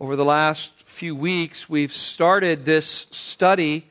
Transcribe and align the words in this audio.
over 0.00 0.16
the 0.16 0.24
last 0.24 0.72
few 0.86 1.14
weeks, 1.14 1.68
we've 1.68 1.92
started 1.92 2.64
this 2.64 3.06
study 3.12 3.86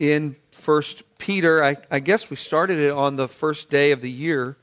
in 0.00 0.34
First 0.50 1.04
Peter. 1.18 1.62
I, 1.62 1.76
I, 1.88 2.00
guess 2.00 2.30
we 2.30 2.36
started 2.36 2.80
it 2.80 2.90
on 2.90 3.14
the 3.14 3.28
first 3.28 3.70
day 3.70 3.92
of 3.92 4.00
the 4.00 4.10
year 4.10 4.56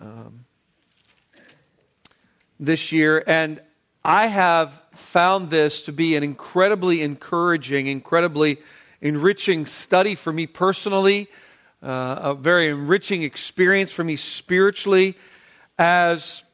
um, 0.00 0.44
this 2.60 2.92
year, 2.92 3.24
and 3.26 3.60
I 4.04 4.28
have 4.28 4.80
found 4.92 5.50
this 5.50 5.82
to 5.82 5.92
be 5.92 6.14
an 6.14 6.22
incredibly 6.22 7.02
encouraging, 7.02 7.88
incredibly 7.88 8.58
enriching 9.00 9.66
study 9.66 10.14
for 10.14 10.32
me 10.32 10.46
personally, 10.46 11.28
uh, 11.82 12.18
a 12.20 12.34
very 12.34 12.68
enriching 12.68 13.22
experience 13.22 13.90
for 13.90 14.04
me 14.04 14.14
spiritually, 14.14 15.16
as 15.78 16.44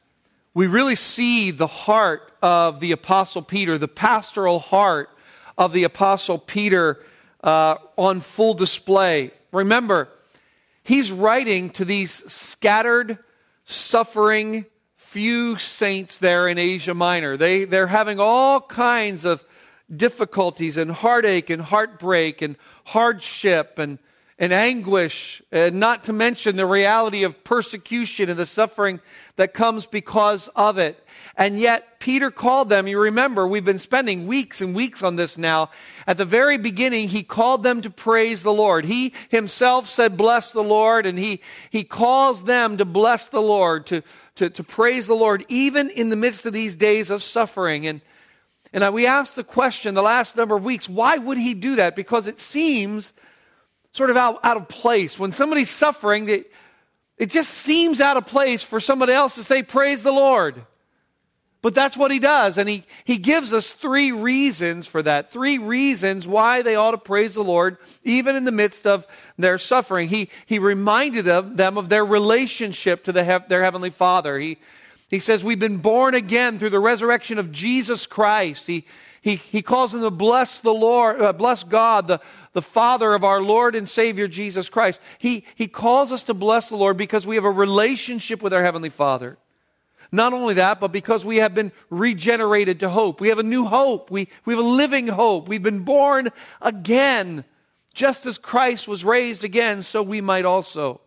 we 0.55 0.67
really 0.67 0.95
see 0.95 1.51
the 1.51 1.67
heart 1.67 2.31
of 2.41 2.79
the 2.79 2.93
Apostle 2.93 3.41
Peter, 3.41 3.77
the 3.77 3.89
pastoral 3.89 4.59
heart 4.59 5.09
of 5.57 5.73
the 5.73 5.83
Apostle 5.83 6.39
Peter 6.39 7.03
uh, 7.43 7.75
on 7.97 8.21
full 8.21 8.53
display. 8.53 9.31
Remember, 9.51 10.07
he's 10.81 11.11
writing 11.11 11.69
to 11.71 11.83
these 11.83 12.11
scattered, 12.31 13.19
suffering, 13.65 14.65
few 14.95 15.57
saints 15.57 16.19
there 16.19 16.47
in 16.47 16.57
Asia 16.57 16.93
Minor. 16.93 17.35
They, 17.35 17.65
they're 17.65 17.87
having 17.87 18.21
all 18.21 18.61
kinds 18.61 19.25
of 19.25 19.43
difficulties 19.93 20.77
and 20.77 20.89
heartache 20.89 21.49
and 21.49 21.61
heartbreak 21.61 22.41
and 22.41 22.55
hardship 22.85 23.77
and 23.77 23.99
and 24.37 24.51
anguish, 24.51 25.41
and 25.49 25.79
not 25.79 26.03
to 26.03 26.13
mention 26.13 26.57
the 26.57 26.65
reality 26.65 27.23
of 27.23 27.45
persecution 27.45 28.29
and 28.29 28.37
the 28.37 28.45
suffering 28.45 28.99
that 29.37 29.53
comes 29.53 29.85
because 29.85 30.49
of 30.57 30.77
it. 30.77 31.01
And 31.37 31.57
yet, 31.57 32.01
Peter 32.01 32.29
called 32.31 32.67
them, 32.67 32.85
you 32.85 32.99
remember, 32.99 33.47
we've 33.47 33.63
been 33.63 33.79
spending 33.79 34.27
weeks 34.27 34.59
and 34.59 34.75
weeks 34.75 35.01
on 35.01 35.15
this 35.15 35.37
now. 35.37 35.69
At 36.05 36.17
the 36.17 36.25
very 36.25 36.57
beginning, 36.57 37.07
he 37.07 37.23
called 37.23 37.63
them 37.63 37.81
to 37.83 37.89
praise 37.89 38.43
the 38.43 38.53
Lord. 38.53 38.83
He 38.83 39.13
himself 39.29 39.87
said, 39.87 40.17
Bless 40.17 40.51
the 40.51 40.63
Lord, 40.63 41.05
and 41.05 41.17
he, 41.17 41.41
he 41.69 41.85
calls 41.85 42.43
them 42.43 42.75
to 42.77 42.85
bless 42.85 43.29
the 43.29 43.41
Lord, 43.41 43.85
to, 43.87 44.03
to, 44.35 44.49
to 44.49 44.63
praise 44.63 45.07
the 45.07 45.15
Lord, 45.15 45.45
even 45.47 45.89
in 45.89 46.09
the 46.09 46.17
midst 46.17 46.45
of 46.45 46.51
these 46.51 46.75
days 46.75 47.09
of 47.09 47.23
suffering. 47.23 47.87
And, 47.87 48.01
and 48.73 48.93
we 48.93 49.07
asked 49.07 49.37
the 49.37 49.45
question 49.45 49.95
the 49.95 50.03
last 50.03 50.35
number 50.35 50.57
of 50.57 50.65
weeks 50.65 50.89
why 50.89 51.17
would 51.17 51.37
he 51.37 51.53
do 51.53 51.77
that? 51.77 51.95
Because 51.95 52.27
it 52.27 52.37
seems 52.37 53.13
sort 53.95 54.09
of 54.09 54.17
out, 54.17 54.39
out 54.43 54.57
of 54.57 54.67
place. 54.67 55.17
When 55.17 55.31
somebody's 55.31 55.69
suffering, 55.69 56.27
it, 56.27 56.51
it 57.17 57.27
just 57.27 57.49
seems 57.49 58.01
out 58.01 58.17
of 58.17 58.25
place 58.25 58.61
for 58.61 58.81
somebody 58.81 59.13
else 59.13 59.35
to 59.35 59.43
say, 59.43 59.63
Praise 59.63 60.03
the 60.03 60.11
Lord. 60.11 60.65
But 61.61 61.73
that's 61.73 61.97
what 61.97 62.11
he 62.11 62.19
does. 62.19 62.59
And 62.59 62.69
he, 62.69 62.83
he 63.05 63.17
gives 63.17 63.53
us 63.53 63.71
three 63.71 64.11
reasons 64.11 64.85
for 64.85 65.01
that. 65.01 65.31
Three 65.31 65.57
reasons 65.57 66.27
why 66.27 66.61
they 66.61 66.75
ought 66.75 66.91
to 66.91 66.97
praise 66.99 67.33
the 67.33 67.43
Lord, 67.43 67.77
even 68.03 68.35
in 68.35 68.43
the 68.43 68.51
midst 68.51 68.85
of 68.85 69.07
their 69.39 69.57
suffering. 69.57 70.09
He, 70.09 70.29
he 70.45 70.59
reminded 70.59 71.25
them 71.25 71.77
of 71.77 71.89
their 71.89 72.05
relationship 72.05 73.05
to 73.05 73.11
the, 73.11 73.43
their 73.47 73.63
Heavenly 73.63 73.89
Father. 73.89 74.37
He, 74.37 74.57
he 75.07 75.19
says, 75.19 75.43
We've 75.43 75.57
been 75.57 75.77
born 75.77 76.13
again 76.15 76.59
through 76.59 76.69
the 76.69 76.79
resurrection 76.79 77.39
of 77.39 77.51
Jesus 77.51 78.05
Christ. 78.05 78.67
He, 78.67 78.85
he, 79.21 79.37
he 79.37 79.63
calls 79.63 79.93
them 79.93 80.01
to 80.01 80.11
bless 80.11 80.59
the 80.59 80.73
Lord, 80.73 81.19
uh, 81.19 81.33
bless 81.33 81.63
God, 81.63 82.07
the, 82.07 82.19
the 82.55 82.61
Father 82.61 83.13
of 83.13 83.25
our 83.25 83.41
Lord 83.41 83.75
and 83.75 83.87
Savior 83.87 84.29
Jesus 84.29 84.69
Christ. 84.69 85.01
He, 85.19 85.43
he 85.55 85.67
calls 85.67 86.13
us 86.13 86.23
to 86.23 86.33
bless 86.33 86.69
the 86.69 86.77
Lord 86.77 86.95
because 86.95 87.27
we 87.27 87.35
have 87.35 87.43
a 87.43 87.51
relationship 87.51 88.41
with 88.41 88.53
our 88.53 88.63
Heavenly 88.63 88.89
Father. 88.89 89.37
Not 90.09 90.31
only 90.31 90.53
that, 90.53 90.79
but 90.79 90.93
because 90.93 91.25
we 91.25 91.37
have 91.37 91.53
been 91.53 91.73
regenerated 91.89 92.79
to 92.79 92.89
hope. 92.89 93.19
We 93.19 93.27
have 93.27 93.39
a 93.39 93.43
new 93.43 93.65
hope. 93.65 94.09
We, 94.09 94.29
we 94.45 94.53
have 94.53 94.63
a 94.63 94.67
living 94.67 95.07
hope. 95.07 95.49
We've 95.49 95.61
been 95.61 95.81
born 95.81 96.29
again. 96.61 97.43
Just 97.93 98.25
as 98.25 98.37
Christ 98.37 98.87
was 98.87 99.03
raised 99.03 99.43
again, 99.43 99.81
so 99.81 100.01
we 100.01 100.21
might 100.21 100.45
also. 100.45 101.01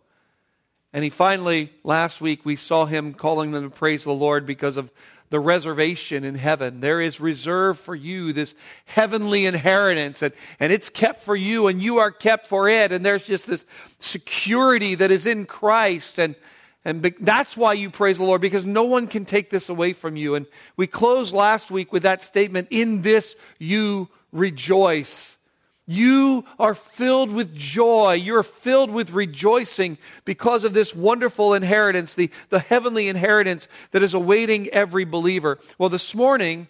And 0.93 1.03
he 1.03 1.09
finally, 1.09 1.73
last 1.83 2.21
week, 2.21 2.45
we 2.45 2.57
saw 2.57 2.85
him 2.85 3.15
calling 3.15 3.53
them 3.53 3.65
to 3.65 3.71
praise 3.71 4.05
the 4.05 4.13
Lord 4.13 4.45
because 4.45 4.77
of 4.77 4.91
the 5.31 5.41
reservation 5.41 6.25
in 6.25 6.35
heaven. 6.35 6.81
There 6.81 7.01
is 7.01 7.21
reserved 7.21 7.81
for 7.81 7.95
you 7.95 8.33
this 8.33 8.55
heavenly 8.85 9.47
inheritance, 9.47 10.23
and, 10.23 10.35
and 10.61 10.73
it's 10.73 10.91
kept 10.91 11.25
for 11.25 11.37
you, 11.37 11.69
and 11.69 11.83
you 11.83 11.99
are 11.99 12.11
kept 12.11 12.49
for 12.49 12.69
it. 12.69 12.93
And 12.93 13.05
there's 13.05 13.27
just 13.27 13.47
this 13.47 13.65
security 13.99 14.95
that 14.97 15.11
is 15.11 15.27
in 15.27 15.47
Christ. 15.47 16.19
And, 16.19 16.35
and 16.85 17.01
be, 17.01 17.15
that's 17.21 17.57
why 17.57 17.73
you 17.73 17.91
praise 17.91 18.19
the 18.19 18.25
Lord, 18.25 18.41
because 18.41 18.67
no 18.67 18.85
one 18.85 19.07
can 19.07 19.25
take 19.25 19.49
this 19.49 19.69
away 19.69 19.93
from 19.95 20.17
you. 20.17 20.35
And 20.35 20.47
we 20.77 20.87
closed 20.87 21.33
last 21.33 21.71
week 21.71 21.93
with 21.93 22.03
that 22.03 22.23
statement 22.23 22.69
In 22.71 23.03
this 23.03 23.35
you 23.59 24.09
rejoice. 24.33 25.38
You 25.91 26.45
are 26.59 26.75
filled 26.75 27.33
with 27.33 27.57
joy. 27.57 28.13
You're 28.13 28.43
filled 28.43 28.91
with 28.91 29.13
rejoicing 29.13 29.97
because 30.27 30.65
of 30.65 30.75
this 30.75 30.95
wonderful 30.95 31.55
inheritance, 31.55 32.13
the, 32.13 32.31
the 32.51 32.59
heavenly 32.59 33.09
inheritance 33.09 33.69
that 33.93 34.03
is 34.03 34.13
awaiting 34.13 34.69
every 34.69 35.07
believer. 35.07 35.59
Well, 35.79 35.89
this 35.89 36.15
morning, 36.15 36.69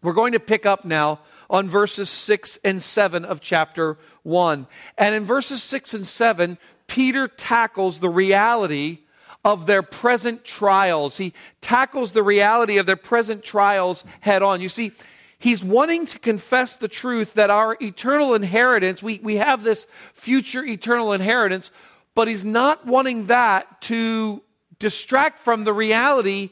we're 0.00 0.14
going 0.14 0.32
to 0.32 0.40
pick 0.40 0.64
up 0.64 0.86
now 0.86 1.20
on 1.50 1.68
verses 1.68 2.08
6 2.08 2.58
and 2.64 2.82
7 2.82 3.26
of 3.26 3.42
chapter 3.42 3.98
1. 4.22 4.66
And 4.96 5.14
in 5.14 5.26
verses 5.26 5.62
6 5.62 5.92
and 5.92 6.06
7, 6.06 6.56
Peter 6.86 7.28
tackles 7.28 8.00
the 8.00 8.08
reality 8.08 9.00
of 9.44 9.66
their 9.66 9.82
present 9.82 10.44
trials. 10.44 11.18
He 11.18 11.34
tackles 11.60 12.12
the 12.12 12.22
reality 12.22 12.78
of 12.78 12.86
their 12.86 12.96
present 12.96 13.42
trials 13.42 14.02
head 14.20 14.42
on. 14.42 14.62
You 14.62 14.70
see, 14.70 14.92
He's 15.40 15.64
wanting 15.64 16.04
to 16.04 16.18
confess 16.18 16.76
the 16.76 16.86
truth 16.86 17.32
that 17.34 17.48
our 17.48 17.74
eternal 17.80 18.34
inheritance, 18.34 19.02
we, 19.02 19.20
we 19.22 19.36
have 19.36 19.62
this 19.62 19.86
future 20.12 20.62
eternal 20.62 21.14
inheritance, 21.14 21.70
but 22.14 22.28
he's 22.28 22.44
not 22.44 22.86
wanting 22.86 23.24
that 23.26 23.80
to 23.82 24.42
distract 24.78 25.38
from 25.38 25.64
the 25.64 25.72
reality 25.72 26.50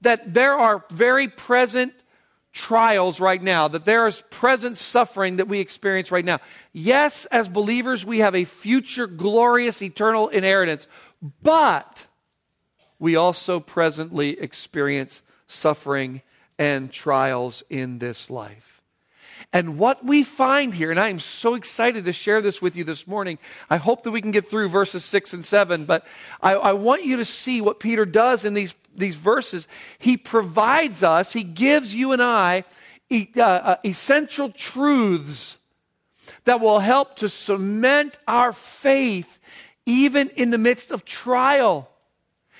that 0.00 0.32
there 0.32 0.54
are 0.54 0.82
very 0.90 1.28
present 1.28 1.92
trials 2.54 3.20
right 3.20 3.42
now, 3.42 3.68
that 3.68 3.84
there 3.84 4.06
is 4.06 4.24
present 4.30 4.78
suffering 4.78 5.36
that 5.36 5.46
we 5.46 5.60
experience 5.60 6.10
right 6.10 6.24
now. 6.24 6.38
Yes, 6.72 7.26
as 7.26 7.46
believers, 7.46 8.06
we 8.06 8.20
have 8.20 8.34
a 8.34 8.44
future 8.44 9.06
glorious 9.06 9.82
eternal 9.82 10.28
inheritance, 10.28 10.86
but 11.42 12.06
we 12.98 13.16
also 13.16 13.60
presently 13.60 14.40
experience 14.40 15.20
suffering 15.46 16.22
and 16.60 16.92
trials 16.92 17.62
in 17.70 17.98
this 17.98 18.28
life. 18.28 18.82
And 19.50 19.78
what 19.78 20.04
we 20.04 20.22
find 20.22 20.74
here, 20.74 20.90
and 20.90 21.00
I 21.00 21.08
am 21.08 21.18
so 21.18 21.54
excited 21.54 22.04
to 22.04 22.12
share 22.12 22.42
this 22.42 22.60
with 22.60 22.76
you 22.76 22.84
this 22.84 23.06
morning. 23.06 23.38
I 23.70 23.78
hope 23.78 24.02
that 24.04 24.10
we 24.10 24.20
can 24.20 24.30
get 24.30 24.46
through 24.46 24.68
verses 24.68 25.02
six 25.02 25.32
and 25.32 25.42
seven, 25.42 25.86
but 25.86 26.06
I, 26.42 26.52
I, 26.52 26.72
want 26.74 27.04
you 27.04 27.16
to 27.16 27.24
see 27.24 27.62
what 27.62 27.80
Peter 27.80 28.04
does 28.04 28.44
in 28.44 28.52
these, 28.52 28.76
these 28.94 29.16
verses. 29.16 29.66
He 29.98 30.18
provides 30.18 31.02
us, 31.02 31.32
he 31.32 31.42
gives 31.42 31.94
you 31.94 32.12
and 32.12 32.22
I 32.22 32.64
uh, 33.10 33.40
uh, 33.40 33.76
essential 33.84 34.50
truths 34.50 35.56
that 36.44 36.60
will 36.60 36.78
help 36.78 37.16
to 37.16 37.28
cement 37.28 38.18
our 38.28 38.52
faith 38.52 39.38
even 39.86 40.28
in 40.36 40.50
the 40.50 40.58
midst 40.58 40.90
of 40.90 41.04
trial. 41.04 41.90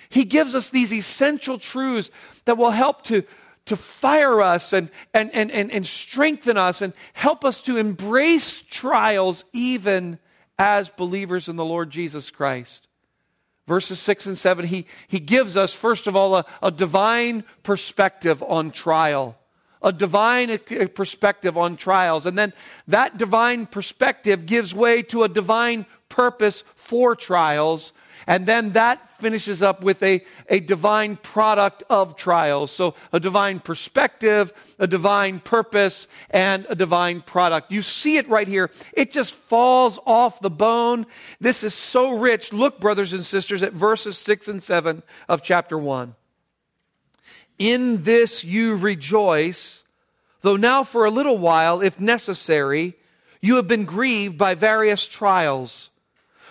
He 0.09 0.25
gives 0.25 0.57
us 0.57 0.71
these 0.71 0.93
essential 0.93 1.59
truths 1.59 2.11
that 2.47 2.57
will 2.57 2.73
help 2.73 3.03
to 3.03 3.25
to 3.71 3.77
fire 3.77 4.43
us 4.43 4.73
and, 4.73 4.91
and, 5.15 5.33
and, 5.33 5.49
and, 5.53 5.71
and 5.71 5.87
strengthen 5.87 6.57
us 6.57 6.83
and 6.83 6.93
help 7.13 7.45
us 7.45 7.63
to 7.63 7.77
embrace 7.77 8.63
trials 8.63 9.45
even 9.53 10.19
as 10.59 10.91
believers 10.91 11.49
in 11.49 11.55
the 11.55 11.65
Lord 11.65 11.89
Jesus 11.89 12.33
Christ. 12.33 12.89
Verses 13.69 14.01
6 14.01 14.27
and 14.27 14.37
7, 14.37 14.67
he, 14.67 14.87
he 15.07 15.21
gives 15.21 15.57
us, 15.57 15.73
first 15.73 16.09
of 16.09 16.17
all, 16.17 16.35
a, 16.35 16.45
a 16.61 16.73
divine 16.73 17.45
perspective 17.63 18.43
on 18.43 18.73
trial 18.73 19.37
a 19.83 19.93
divine 19.93 20.51
uh, 20.51 20.59
uh, 20.79 20.87
perspective 20.89 21.57
on 21.57 21.75
trials. 21.75 22.27
And 22.27 22.37
then 22.37 22.53
that 22.89 23.17
divine 23.17 23.65
perspective 23.65 24.45
gives 24.45 24.75
way 24.75 25.01
to 25.05 25.23
a 25.23 25.29
divine 25.29 25.87
purpose 26.11 26.65
for 26.75 27.17
trials. 27.17 27.95
And 28.27 28.47
then 28.47 28.73
that 28.73 29.09
finishes 29.19 29.63
up 29.63 29.83
with 29.83 30.03
a, 30.03 30.25
a 30.49 30.61
divine 30.61 31.17
product 31.17 31.83
of 31.89 32.17
trials. 32.17 32.71
So 32.71 32.95
a 33.13 33.21
divine 33.21 33.61
perspective, 33.61 34.53
a 34.79 34.87
divine 34.87 35.41
purpose, 35.41 36.07
and 36.31 36.67
a 36.69 36.75
divine 36.75 37.23
product. 37.23 37.73
You 37.73 37.83
see 37.83 38.17
it 38.17 38.29
right 38.29 38.49
here. 38.49 38.71
It 38.93 39.11
just 39.11 39.33
falls 39.35 39.99
off 40.07 40.41
the 40.41 40.51
bone. 40.51 41.07
This 41.41 41.65
is 41.65 41.75
so 41.75 42.11
rich. 42.11 42.53
Look, 42.53 42.81
brothers 42.81 43.13
and 43.13 43.25
sisters, 43.25 43.63
at 43.63 43.73
verses 43.73 44.19
6 44.19 44.49
and 44.49 44.63
7 44.63 45.03
of 45.29 45.43
chapter 45.43 45.79
1. 45.79 46.15
In 47.59 48.05
this 48.05 48.43
you 48.43 48.77
rejoice, 48.77 49.83
though 50.41 50.57
now 50.57 50.83
for 50.83 51.05
a 51.05 51.11
little 51.11 51.37
while, 51.37 51.83
if 51.83 52.01
necessary, 52.01 52.95
you 53.43 53.57
have 53.57 53.69
been 53.69 53.85
grieved 53.85 54.39
by 54.39 54.55
various 54.55 55.07
trials 55.07 55.90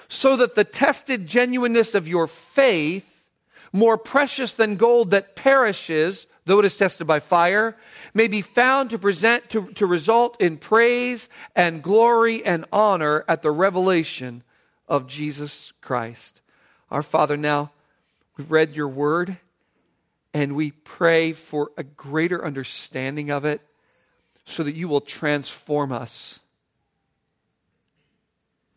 so 0.09 0.35
that 0.35 0.55
the 0.55 0.63
tested 0.63 1.27
genuineness 1.27 1.93
of 1.93 2.07
your 2.07 2.27
faith, 2.27 3.25
more 3.71 3.97
precious 3.97 4.55
than 4.55 4.75
gold 4.75 5.11
that 5.11 5.35
perishes, 5.35 6.25
though 6.45 6.59
it 6.59 6.65
is 6.65 6.75
tested 6.75 7.05
by 7.05 7.19
fire, 7.19 7.77
may 8.15 8.27
be 8.27 8.41
found 8.41 8.89
to 8.89 8.97
present 8.97 9.49
to, 9.51 9.67
to 9.73 9.85
result 9.85 10.41
in 10.41 10.57
praise 10.57 11.29
and 11.55 11.83
glory 11.83 12.43
and 12.43 12.65
honor 12.73 13.23
at 13.27 13.43
the 13.43 13.51
revelation 13.51 14.43
of 14.87 15.05
Jesus 15.05 15.71
Christ. 15.79 16.41
Our 16.89 17.03
Father, 17.03 17.37
now 17.37 17.71
we've 18.35 18.51
read 18.51 18.75
your 18.75 18.87
word 18.87 19.37
and 20.33 20.55
we 20.55 20.71
pray 20.71 21.33
for 21.33 21.71
a 21.77 21.83
greater 21.83 22.43
understanding 22.43 23.29
of 23.29 23.45
it 23.45 23.61
so 24.45 24.63
that 24.63 24.75
you 24.75 24.87
will 24.87 25.01
transform 25.01 25.91
us. 25.91 26.39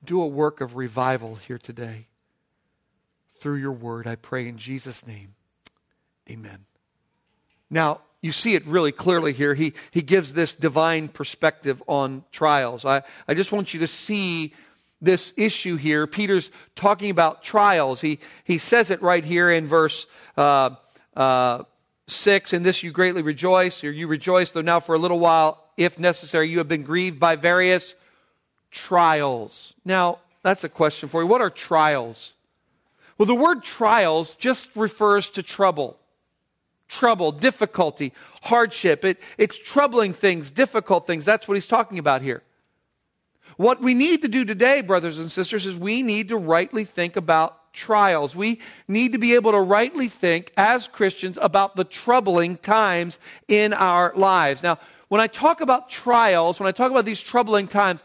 Do 0.05 0.21
a 0.23 0.27
work 0.27 0.61
of 0.61 0.77
revival 0.77 1.37
here 1.37 1.59
today 1.59 2.07
through 3.43 3.57
your 3.57 3.73
word, 3.73 4.07
I 4.07 4.15
pray 4.15 4.47
in 4.47 4.57
Jesus' 4.57 5.05
name. 5.05 5.35
Amen. 6.31 6.65
Now, 7.69 8.01
you 8.21 8.31
see 8.31 8.55
it 8.55 8.65
really 8.67 8.93
clearly 8.93 9.33
here. 9.33 9.55
He, 9.55 9.73
he 9.91 10.01
gives 10.01 10.33
this 10.33 10.55
divine 10.55 11.09
perspective 11.09 11.83
on 11.89 12.23
trials. 12.31 12.85
I, 12.85 13.03
I 13.27 13.35
just 13.35 13.51
want 13.51 13.75
you 13.75 13.81
to 13.81 13.89
see 13.89 14.55
this 15.01 15.35
issue 15.37 15.75
here. 15.75 16.07
Peter's 16.07 16.51
talking 16.77 17.11
about 17.11 17.43
trials. 17.43 18.01
He, 18.01 18.21
he 18.45 18.59
says 18.59 18.93
it 18.93 19.03
right 19.03 19.25
here 19.25 19.51
in 19.51 19.67
verse 19.67 20.07
uh, 20.37 20.77
uh, 21.17 21.65
6 22.07 22.53
In 22.53 22.63
this 22.63 22.85
you 22.85 22.93
greatly 22.93 23.23
rejoice, 23.23 23.83
or 23.83 23.91
you 23.91 24.07
rejoice, 24.07 24.53
though 24.53 24.61
now 24.61 24.79
for 24.79 24.95
a 24.95 24.99
little 24.99 25.19
while, 25.19 25.65
if 25.77 25.99
necessary, 25.99 26.49
you 26.49 26.59
have 26.59 26.69
been 26.69 26.85
grieved 26.85 27.19
by 27.19 27.35
various 27.35 27.97
trials. 28.73 29.75
Now, 29.85 30.19
that's 30.43 30.65
a 30.65 30.69
question 30.69 31.09
for 31.09 31.23
you. 31.23 31.29
What 31.29 31.41
are 31.41 31.51
trials? 31.51 32.35
Well, 33.17 33.27
the 33.27 33.35
word 33.35 33.63
trials 33.63 34.35
just 34.35 34.75
refers 34.75 35.31
to 35.31 35.43
trouble. 35.43 35.99
Trouble, 36.89 37.31
difficulty, 37.31 38.13
hardship. 38.43 39.05
It, 39.05 39.21
it's 39.39 39.57
troubling 39.57 40.13
things, 40.13 40.51
difficult 40.51 41.07
things. 41.07 41.25
That's 41.25 41.47
what 41.47 41.55
he's 41.55 41.69
talking 41.69 41.99
about 41.99 42.23
here. 42.23 42.43
What 43.57 43.81
we 43.81 43.95
need 43.95 44.23
to 44.23 44.29
do 44.29 44.45
today, 44.45 44.81
brothers 44.81 45.19
and 45.19 45.31
sisters, 45.31 45.67
is 45.67 45.79
we 45.79 46.03
need 46.03 46.29
to 46.29 46.37
rightly 46.37 46.85
think 46.85 47.17
about 47.17 47.73
trials. 47.73 48.35
We 48.35 48.61
need 48.89 49.13
to 49.13 49.19
be 49.19 49.35
able 49.35 49.53
to 49.53 49.61
rightly 49.61 50.09
think 50.09 50.53
as 50.57 50.89
Christians 50.89 51.39
about 51.41 51.77
the 51.77 51.85
troubling 51.85 52.57
times 52.57 53.19
in 53.49 53.73
our 53.73 54.13
lives. 54.17 54.63
Now, 54.63 54.79
when 55.09 55.21
I 55.21 55.27
talk 55.27 55.61
about 55.61 55.91
trials, 55.91 56.59
when 56.59 56.67
I 56.67 56.73
talk 56.73 56.91
about 56.91 57.05
these 57.05 57.21
troubling 57.21 57.69
times, 57.69 58.03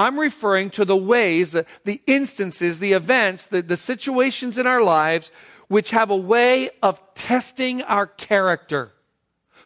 I'm 0.00 0.18
referring 0.18 0.70
to 0.70 0.86
the 0.86 0.96
ways, 0.96 1.52
the, 1.52 1.66
the 1.84 2.00
instances, 2.06 2.78
the 2.78 2.94
events, 2.94 3.46
the, 3.46 3.60
the 3.60 3.76
situations 3.76 4.56
in 4.56 4.66
our 4.66 4.82
lives 4.82 5.30
which 5.68 5.90
have 5.90 6.10
a 6.10 6.16
way 6.16 6.70
of 6.82 7.02
testing 7.14 7.82
our 7.82 8.06
character. 8.06 8.92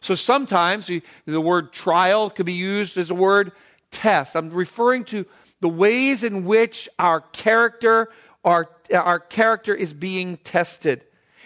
So 0.01 0.13
sometimes 0.13 0.87
the, 1.25 1.41
word 1.41 1.71
trial 1.71 2.29
could 2.29 2.45
be 2.45 2.53
used 2.53 2.97
as 2.97 3.09
a 3.09 3.15
word 3.15 3.53
test. 3.91 4.35
I'm 4.35 4.49
referring 4.49 5.05
to 5.05 5.25
the 5.61 5.69
ways 5.69 6.21
in 6.21 6.43
which 6.43 6.89
our 6.99 7.21
character, 7.21 8.09
our, 8.43 8.69
our 8.93 9.21
character 9.21 9.73
is 9.73 9.93
being 9.93 10.35
tested. 10.37 11.01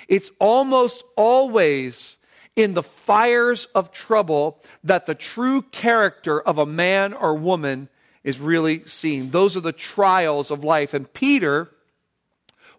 It's 0.08 0.32
almost 0.40 1.04
always 1.16 2.18
in 2.56 2.74
the 2.74 2.84
fires 2.84 3.68
of 3.76 3.92
trouble 3.92 4.62
that 4.84 5.06
the 5.06 5.16
true 5.16 5.62
character 5.62 6.42
of 6.42 6.58
a 6.58 6.66
man 6.66 7.14
or 7.14 7.36
woman 7.36 7.88
is 8.24 8.40
really 8.40 8.84
seen. 8.86 9.32
Those 9.32 9.56
are 9.56 9.62
the 9.62 9.72
trials 9.72 10.52
of 10.52 10.64
life. 10.64 10.94
And 10.94 11.12
Peter 11.14 11.70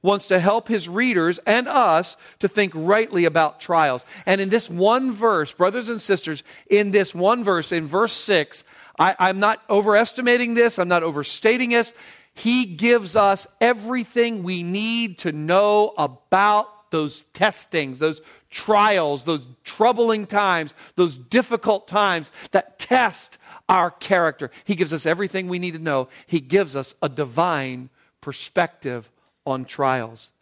wants 0.03 0.27
to 0.29 0.41
help 0.41 0.69
his 0.69 0.89
readers 0.89 1.39
and 1.47 1.69
us 1.69 2.17
to 2.39 2.49
think 2.49 2.73
rightly 2.75 3.25
about 3.25 3.61
trials. 3.61 4.05
And 4.27 4.41
in 4.41 4.49
this 4.49 4.71
one 4.71 5.13
verse, 5.13 5.53
brothers 5.53 5.89
and 5.89 6.01
sisters, 6.01 6.43
in 6.69 6.91
this 6.91 7.15
one 7.15 7.45
verse, 7.45 7.73
in 7.73 7.87
verse 7.87 8.13
6, 8.13 8.65
I, 8.99 9.31
am 9.31 9.41
not 9.41 9.63
overestimating 9.69 10.55
this, 10.55 10.79
I'm 10.79 10.89
not 10.89 11.03
overstating 11.03 11.71
this. 11.71 11.95
He 12.35 12.65
gives 12.65 13.17
us 13.17 13.47
everything 13.61 14.43
we 14.43 14.63
need 14.63 15.19
to 15.21 15.33
know 15.33 15.93
about 15.97 16.91
those 16.91 17.23
testings, 17.33 17.99
those 17.99 18.21
trials, 18.51 19.25
those 19.25 19.47
troubling 19.65 20.27
times, 20.27 20.75
those 20.97 21.17
difficult 21.17 21.87
times 21.87 22.31
that 22.51 22.79
test 22.79 23.39
our 23.71 23.93
character. 23.93 24.51
He 24.65 24.75
gives 24.75 24.93
us 24.93 25.07
everything 25.07 25.49
we 25.49 25.61
need 25.61 25.75
to 25.75 25.79
know. 25.79 26.09
He 26.27 26.41
gives 26.41 26.75
us 26.75 26.97
a 27.01 27.09
divine 27.09 27.89
perspective 28.21 29.09
on 29.47 29.65
trials. 29.65 30.33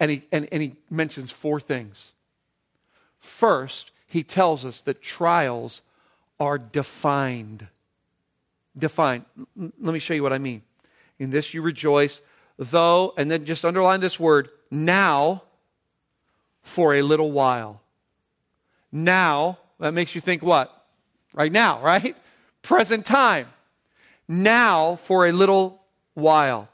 And 0.00 0.10
he, 0.10 0.24
and, 0.32 0.48
and 0.50 0.60
he 0.60 0.74
mentions 0.90 1.30
four 1.30 1.60
things. 1.60 2.10
First, 3.20 3.92
he 4.08 4.24
tells 4.24 4.64
us 4.64 4.82
that 4.82 5.00
trials 5.00 5.80
are 6.40 6.58
defined. 6.58 7.68
Defined. 8.76 9.24
Let 9.56 9.80
me 9.80 10.00
show 10.00 10.14
you 10.14 10.24
what 10.24 10.32
I 10.32 10.38
mean. 10.38 10.62
In 11.20 11.30
this 11.30 11.54
you 11.54 11.62
rejoice, 11.62 12.20
though, 12.58 13.14
and 13.16 13.30
then 13.30 13.44
just 13.44 13.64
underline 13.64 14.00
this 14.00 14.18
word, 14.18 14.50
now 14.72 15.44
for 16.62 16.94
a 16.94 17.02
little 17.02 17.30
while. 17.30 17.80
Now, 18.90 19.58
that 19.78 19.94
makes 19.94 20.16
you 20.16 20.20
think 20.20 20.42
what? 20.42 20.84
Right 21.32 21.52
now, 21.52 21.80
right? 21.80 22.16
Present 22.62 23.04
time. 23.04 23.48
Now 24.28 24.96
for 24.96 25.26
a 25.26 25.32
little 25.32 25.82
while. 26.14 26.68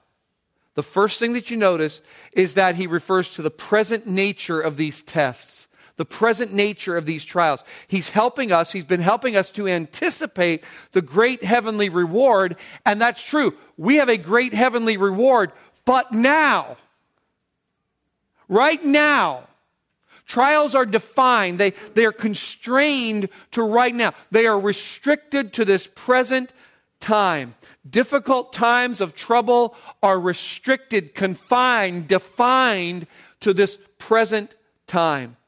The 0.74 0.82
first 0.84 1.18
thing 1.18 1.32
that 1.32 1.50
you 1.50 1.56
notice 1.56 2.00
is 2.32 2.54
that 2.54 2.76
he 2.76 2.86
refers 2.86 3.34
to 3.34 3.42
the 3.42 3.50
present 3.50 4.06
nature 4.06 4.60
of 4.60 4.76
these 4.76 5.02
tests, 5.02 5.66
the 5.96 6.04
present 6.04 6.52
nature 6.52 6.96
of 6.96 7.04
these 7.04 7.24
trials. 7.24 7.64
He's 7.88 8.10
helping 8.10 8.52
us, 8.52 8.70
he's 8.70 8.84
been 8.84 9.00
helping 9.00 9.34
us 9.34 9.50
to 9.50 9.66
anticipate 9.66 10.62
the 10.92 11.02
great 11.02 11.42
heavenly 11.42 11.88
reward, 11.88 12.56
and 12.86 13.00
that's 13.00 13.24
true. 13.24 13.54
We 13.76 13.96
have 13.96 14.08
a 14.08 14.16
great 14.16 14.54
heavenly 14.54 14.96
reward, 14.96 15.50
but 15.84 16.12
now, 16.12 16.76
right 18.48 18.84
now, 18.84 19.47
Trials 20.28 20.74
are 20.74 20.84
defined, 20.84 21.58
they, 21.58 21.70
they 21.94 22.04
are 22.04 22.12
constrained 22.12 23.30
to 23.52 23.62
right 23.62 23.94
now. 23.94 24.12
They 24.30 24.46
are 24.46 24.60
restricted 24.60 25.54
to 25.54 25.64
this 25.64 25.88
present 25.94 26.52
time. 27.00 27.54
Difficult 27.88 28.52
times 28.52 29.00
of 29.00 29.14
trouble 29.14 29.74
are 30.02 30.20
restricted, 30.20 31.14
confined, 31.14 32.08
defined 32.08 33.06
to 33.40 33.54
this 33.54 33.78
present 33.98 34.54
time. 34.86 35.38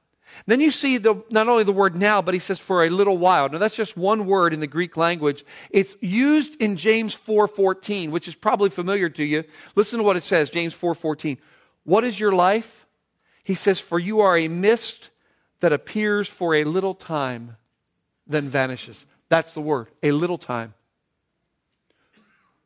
Then 0.46 0.60
you 0.60 0.70
see 0.70 0.96
the, 0.96 1.22
not 1.28 1.48
only 1.48 1.64
the 1.64 1.72
word 1.72 1.94
now, 1.94 2.22
but 2.22 2.32
he 2.32 2.40
says 2.40 2.58
for 2.58 2.82
a 2.82 2.88
little 2.88 3.18
while. 3.18 3.50
Now 3.50 3.58
that's 3.58 3.76
just 3.76 3.98
one 3.98 4.24
word 4.24 4.54
in 4.54 4.60
the 4.60 4.66
Greek 4.66 4.96
language. 4.96 5.44
It's 5.70 5.94
used 6.00 6.54
in 6.58 6.76
James 6.76 7.14
4:14, 7.14 8.10
which 8.10 8.28
is 8.28 8.34
probably 8.34 8.70
familiar 8.70 9.10
to 9.10 9.24
you. 9.24 9.44
Listen 9.74 9.98
to 9.98 10.04
what 10.04 10.16
it 10.16 10.22
says, 10.22 10.48
James 10.48 10.74
4:14. 10.74 11.36
What 11.84 12.04
is 12.04 12.18
your 12.18 12.32
life? 12.32 12.86
He 13.42 13.54
says, 13.54 13.80
For 13.80 13.98
you 13.98 14.20
are 14.20 14.36
a 14.36 14.48
mist 14.48 15.10
that 15.60 15.72
appears 15.72 16.28
for 16.28 16.54
a 16.54 16.64
little 16.64 16.94
time, 16.94 17.56
then 18.26 18.48
vanishes. 18.48 19.06
That's 19.28 19.52
the 19.52 19.60
word, 19.60 19.88
a 20.02 20.12
little 20.12 20.38
time. 20.38 20.74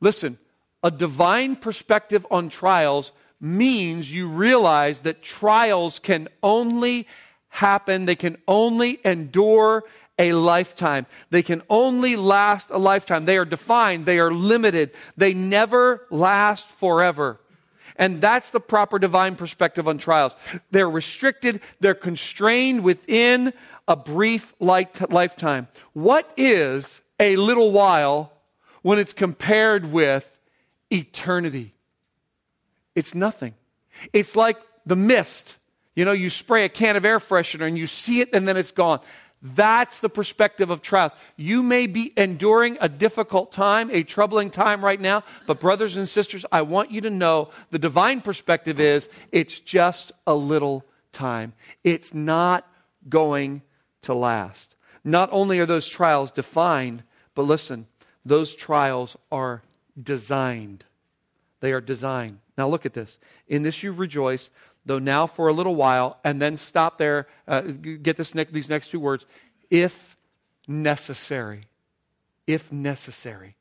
Listen, 0.00 0.38
a 0.83 0.90
divine 0.90 1.57
perspective 1.57 2.26
on 2.31 2.49
trials 2.49 3.12
means 3.40 4.12
you 4.12 4.28
realize 4.28 5.00
that 5.00 5.23
trials 5.23 5.99
can 5.99 6.28
only 6.43 7.07
happen, 7.49 8.04
they 8.04 8.16
can 8.16 8.37
only 8.49 9.00
endure 9.04 9.85
a 10.19 10.33
lifetime. 10.33 11.07
They 11.31 11.43
can 11.43 11.62
only 11.69 12.16
last 12.16 12.71
a 12.71 12.78
lifetime. 12.78 13.25
They 13.25 13.37
are 13.37 13.45
defined, 13.45 14.07
they 14.07 14.19
are 14.19 14.33
limited, 14.33 14.93
they 15.16 15.35
never 15.35 16.07
last 16.11 16.69
forever. 16.69 17.40
And 17.96 18.20
that's 18.20 18.50
the 18.50 18.60
proper 18.60 18.98
divine 18.98 19.36
perspective 19.36 19.86
on 19.86 19.98
trials. 19.98 20.34
They're 20.70 20.90
restricted, 20.90 21.60
they're 21.80 21.94
constrained 21.94 22.82
within 22.82 23.52
a 23.86 23.96
brief 23.96 24.54
lifetime. 24.58 25.68
What 25.92 26.30
is 26.36 27.02
a 27.20 27.36
little 27.36 27.70
while 27.70 28.32
when 28.82 28.98
it's 28.98 29.12
compared 29.12 29.92
with 29.92 30.28
eternity? 30.90 31.72
It's 32.94 33.14
nothing. 33.14 33.54
It's 34.12 34.36
like 34.36 34.58
the 34.86 34.96
mist. 34.96 35.56
You 35.94 36.04
know, 36.04 36.12
you 36.12 36.30
spray 36.30 36.64
a 36.64 36.68
can 36.68 36.96
of 36.96 37.04
air 37.04 37.18
freshener 37.18 37.66
and 37.66 37.78
you 37.78 37.86
see 37.86 38.20
it 38.20 38.30
and 38.32 38.48
then 38.48 38.56
it's 38.56 38.72
gone. 38.72 39.00
That's 39.46 40.00
the 40.00 40.08
perspective 40.08 40.70
of 40.70 40.80
trials. 40.80 41.12
You 41.36 41.62
may 41.62 41.86
be 41.86 42.14
enduring 42.16 42.78
a 42.80 42.88
difficult 42.88 43.52
time, 43.52 43.90
a 43.92 44.02
troubling 44.02 44.48
time 44.48 44.82
right 44.82 45.00
now, 45.00 45.22
but 45.46 45.60
brothers 45.60 45.98
and 45.98 46.08
sisters, 46.08 46.46
I 46.50 46.62
want 46.62 46.90
you 46.90 47.02
to 47.02 47.10
know 47.10 47.50
the 47.70 47.78
divine 47.78 48.22
perspective 48.22 48.80
is 48.80 49.10
it's 49.32 49.60
just 49.60 50.12
a 50.26 50.34
little 50.34 50.82
time. 51.12 51.52
It's 51.84 52.14
not 52.14 52.66
going 53.06 53.60
to 54.02 54.14
last. 54.14 54.76
Not 55.04 55.28
only 55.30 55.60
are 55.60 55.66
those 55.66 55.86
trials 55.86 56.32
defined, 56.32 57.02
but 57.34 57.42
listen, 57.42 57.86
those 58.24 58.54
trials 58.54 59.14
are 59.30 59.62
designed. 60.02 60.86
They 61.60 61.72
are 61.72 61.82
designed. 61.82 62.38
Now 62.56 62.68
look 62.68 62.86
at 62.86 62.94
this. 62.94 63.18
In 63.46 63.62
this 63.62 63.82
you 63.82 63.92
rejoice, 63.92 64.48
though 64.86 64.98
now 64.98 65.26
for 65.26 65.48
a 65.48 65.52
little 65.52 65.74
while, 65.74 66.18
and 66.24 66.40
then 66.40 66.56
stop 66.56 66.98
there. 66.98 67.26
Uh, 67.48 67.60
get 67.62 68.16
this 68.16 68.34
ne- 68.34 68.44
these 68.44 68.68
next 68.68 68.90
two 68.90 69.00
words 69.00 69.26
if 69.70 70.16
necessary. 70.68 71.64
If 72.46 72.72
necessary. 72.72 73.56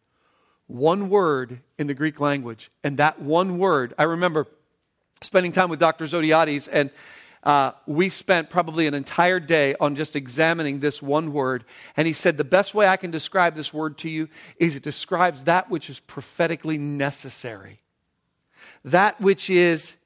One 0.68 1.10
word 1.10 1.60
in 1.78 1.88
the 1.88 1.94
Greek 1.94 2.20
language, 2.20 2.72
and 2.84 2.98
that 2.98 3.22
one 3.22 3.58
word, 3.58 3.94
I 3.98 4.04
remember 4.04 4.48
spending 5.22 5.52
time 5.52 5.70
with 5.70 5.80
Dr. 5.80 6.06
Zodhiates, 6.06 6.68
and 6.72 6.90
uh, 7.44 7.72
we 7.86 8.08
spent 8.08 8.50
probably 8.50 8.88
an 8.88 8.94
entire 8.94 9.40
day 9.40 9.76
on 9.80 9.96
just 9.96 10.16
examining 10.16 10.80
this 10.80 11.02
one 11.02 11.34
word. 11.34 11.66
And 11.98 12.08
he 12.08 12.14
said, 12.14 12.38
The 12.38 12.46
best 12.46 12.74
way 12.74 12.88
I 12.88 12.96
can 12.96 13.12
describe 13.12 13.56
this 13.56 13.74
word 13.74 13.98
to 14.00 14.10
you 14.10 14.30
is 14.58 14.76
it 14.76 14.84
describes 14.84 15.44
that 15.44 15.70
which 15.70 15.90
is 15.90 16.00
prophetically 16.00 16.78
necessary, 16.78 17.82
that 18.86 19.20
which 19.20 19.50
is 19.50 19.98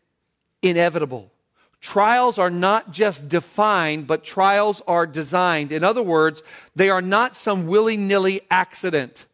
inevitable. 0.69 1.31
Trials 1.79 2.39
are 2.39 2.50
not 2.50 2.91
just 2.91 3.29
defined, 3.29 4.07
but 4.07 4.24
trials 4.24 4.81
are 4.88 5.05
designed. 5.05 5.71
In 5.71 5.83
other 5.83 6.01
words, 6.01 6.41
they 6.75 6.89
are 6.89 7.01
not 7.01 7.36
some 7.36 7.67
willy 7.67 7.97
nilly 7.97 8.41
accident. 8.50 9.25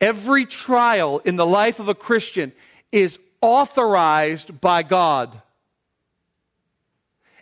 Every 0.00 0.46
trial 0.46 1.20
in 1.24 1.36
the 1.36 1.46
life 1.46 1.78
of 1.78 1.88
a 1.88 1.94
Christian 1.94 2.52
is 2.90 3.18
authorized 3.40 4.60
by 4.60 4.82
God. 4.82 5.40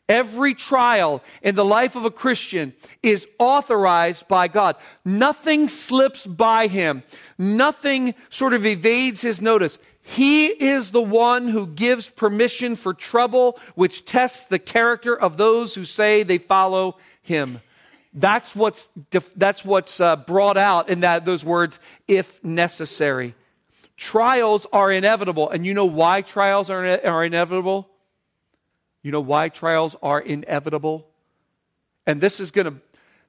Every 0.08 0.54
trial 0.54 1.22
in 1.40 1.54
the 1.54 1.64
life 1.64 1.96
of 1.96 2.04
a 2.04 2.10
Christian 2.10 2.74
is 3.02 3.26
authorized 3.38 4.28
by 4.28 4.48
God. 4.48 4.76
Nothing 5.04 5.66
slips 5.68 6.26
by 6.26 6.66
him. 6.66 7.02
Nothing 7.38 8.14
sort 8.28 8.52
of 8.52 8.66
evades 8.66 9.22
his 9.22 9.40
notice. 9.40 9.78
He 10.06 10.48
is 10.48 10.90
the 10.90 11.02
one 11.02 11.48
who 11.48 11.66
gives 11.66 12.10
permission 12.10 12.76
for 12.76 12.92
trouble, 12.92 13.58
which 13.74 14.04
tests 14.04 14.44
the 14.44 14.58
character 14.58 15.18
of 15.18 15.38
those 15.38 15.74
who 15.74 15.84
say 15.84 16.22
they 16.22 16.36
follow 16.36 16.98
him. 17.22 17.60
That's 18.12 18.54
what's, 18.54 18.90
that's 19.34 19.64
what's 19.64 20.00
uh, 20.00 20.16
brought 20.16 20.58
out 20.58 20.90
in 20.90 21.00
that, 21.00 21.24
those 21.24 21.42
words, 21.42 21.80
if 22.06 22.44
necessary. 22.44 23.34
Trials 23.96 24.66
are 24.74 24.92
inevitable. 24.92 25.48
And 25.48 25.64
you 25.64 25.72
know 25.72 25.86
why 25.86 26.20
trials 26.20 26.68
are, 26.68 26.84
are 26.84 27.24
inevitable? 27.24 27.88
You 29.02 29.10
know 29.10 29.22
why 29.22 29.48
trials 29.48 29.96
are 30.02 30.20
inevitable? 30.20 31.08
And 32.06 32.20
this 32.20 32.40
is 32.40 32.50
going 32.50 32.66
to 32.66 32.74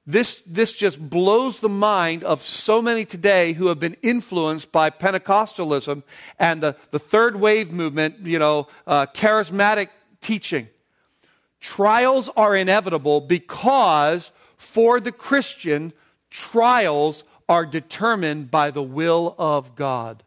this, 0.06 0.40
this 0.46 0.72
just 0.72 1.00
blows 1.00 1.58
the 1.58 1.68
mind 1.68 2.22
of 2.22 2.40
so 2.40 2.80
many 2.80 3.04
today 3.04 3.52
who 3.52 3.66
have 3.66 3.80
been 3.80 3.96
influenced 4.02 4.70
by 4.70 4.88
Pentecostalism 4.88 6.04
and 6.38 6.62
the, 6.62 6.76
the 6.92 7.00
third 7.00 7.36
wave 7.36 7.72
movement, 7.72 8.20
you 8.24 8.38
know, 8.38 8.68
uh, 8.86 9.06
charismatic 9.06 9.88
teaching. 10.20 10.68
Trials 11.60 12.28
are 12.36 12.54
inevitable 12.54 13.20
because 13.20 14.30
for 14.56 15.00
the 15.00 15.10
Christian, 15.10 15.92
trials 16.30 17.24
are 17.48 17.66
determined 17.66 18.50
by 18.50 18.70
the 18.70 18.82
will 18.82 19.34
of 19.38 19.74
God. 19.74 20.22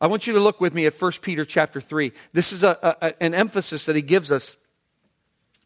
I 0.00 0.06
want 0.06 0.26
you 0.28 0.32
to 0.34 0.40
look 0.40 0.60
with 0.60 0.74
me 0.74 0.86
at 0.86 1.00
1 1.00 1.12
Peter 1.20 1.44
chapter 1.44 1.80
3. 1.80 2.12
This 2.32 2.52
is 2.52 2.62
a, 2.62 2.96
a, 3.00 3.22
an 3.22 3.34
emphasis 3.34 3.86
that 3.86 3.96
he 3.96 4.02
gives 4.02 4.30
us 4.30 4.54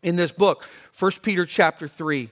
in 0.06 0.14
this 0.14 0.30
book. 0.30 0.68
1 0.98 1.12
Peter 1.20 1.44
chapter 1.44 1.88
3. 1.88 2.30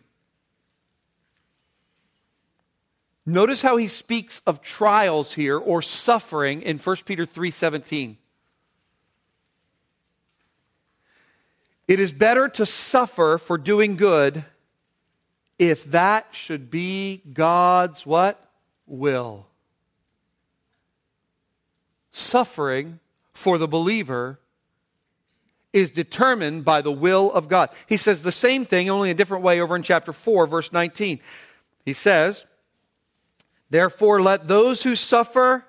Notice 3.27 3.63
how 3.63 3.77
he 3.77 3.89
speaks 3.89 4.41
of 4.47 4.63
trials 4.63 5.33
here 5.33 5.59
or 5.59 5.83
suffering 5.83 6.63
in 6.63 6.79
1 6.79 6.97
Peter 7.05 7.27
3:17. 7.27 8.17
It 11.89 12.01
is 12.01 12.13
better 12.13 12.49
to 12.51 12.65
suffer 12.65 13.39
for 13.39 13.59
doing 13.59 13.97
good 13.97 14.45
if 15.59 15.85
that 15.91 16.29
should 16.31 16.71
be 16.71 17.23
God's 17.33 18.07
what? 18.07 18.41
will. 18.87 19.47
Suffering 22.11 23.01
for 23.33 23.57
the 23.57 23.67
believer 23.67 24.39
is 25.75 25.91
determined 25.91 26.65
by 26.65 26.81
the 26.81 26.93
will 26.93 27.31
of 27.33 27.49
God. 27.49 27.69
He 27.87 27.97
says 27.97 28.23
the 28.23 28.33
same 28.33 28.65
thing, 28.65 28.89
only 28.89 29.11
a 29.11 29.15
different 29.15 29.43
way, 29.43 29.61
over 29.61 29.75
in 29.75 29.83
chapter 29.83 30.13
4, 30.13 30.47
verse 30.47 30.73
19. 30.73 31.21
He 31.85 31.93
says, 31.93 32.45
Therefore, 33.69 34.23
let 34.23 34.47
those 34.47 34.85
who 34.85 34.95
suffer 34.95 35.65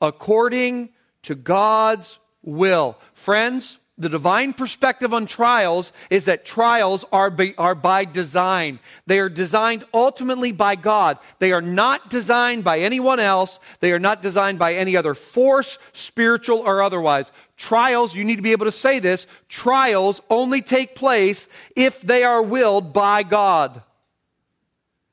according 0.00 0.90
to 1.22 1.36
God's 1.36 2.18
will. 2.42 2.98
Friends, 3.14 3.78
the 3.98 4.10
divine 4.10 4.52
perspective 4.52 5.14
on 5.14 5.24
trials 5.24 5.92
is 6.10 6.26
that 6.26 6.44
trials 6.44 7.04
are 7.12 7.30
by, 7.30 7.54
are 7.56 7.74
by 7.74 8.04
design. 8.04 8.78
They 9.06 9.18
are 9.20 9.30
designed 9.30 9.84
ultimately 9.94 10.52
by 10.52 10.76
God. 10.76 11.18
They 11.38 11.52
are 11.52 11.62
not 11.62 12.10
designed 12.10 12.62
by 12.62 12.80
anyone 12.80 13.20
else. 13.20 13.58
They 13.80 13.92
are 13.92 13.98
not 13.98 14.20
designed 14.20 14.58
by 14.58 14.74
any 14.74 14.98
other 14.98 15.14
force, 15.14 15.78
spiritual 15.94 16.58
or 16.58 16.82
otherwise. 16.82 17.32
Trials, 17.56 18.14
you 18.14 18.22
need 18.22 18.36
to 18.36 18.42
be 18.42 18.52
able 18.52 18.66
to 18.66 18.72
say 18.72 18.98
this, 18.98 19.26
trials 19.48 20.20
only 20.28 20.60
take 20.60 20.94
place 20.94 21.48
if 21.74 22.02
they 22.02 22.22
are 22.22 22.42
willed 22.42 22.92
by 22.92 23.22
God. 23.22 23.82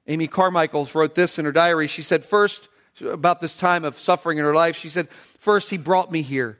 Amy 0.08 0.28
Carmichaels 0.28 0.94
wrote 0.94 1.16
this 1.16 1.40
in 1.40 1.46
her 1.46 1.54
diary. 1.54 1.88
She 1.88 2.02
said, 2.02 2.26
first, 2.26 2.68
about 3.02 3.40
this 3.40 3.56
time 3.56 3.86
of 3.86 3.98
suffering 3.98 4.40
in 4.40 4.44
her 4.44 4.54
life, 4.54 4.76
she 4.76 4.90
said, 4.90 5.08
first, 5.40 5.70
he 5.70 5.78
brought 5.78 6.12
me 6.12 6.22
here. 6.22 6.60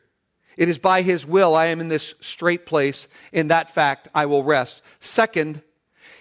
It 0.58 0.70
is 0.70 0.78
by 0.78 1.02
his 1.02 1.26
will 1.26 1.56
I 1.56 1.68
am 1.68 1.80
in 1.82 1.88
this 1.88 2.14
strait 2.22 2.66
place. 2.66 3.08
In 3.32 3.48
that 3.48 3.70
fact, 3.70 4.08
I 4.14 4.26
will 4.26 4.44
rest. 4.44 4.82
Second, 5.00 5.62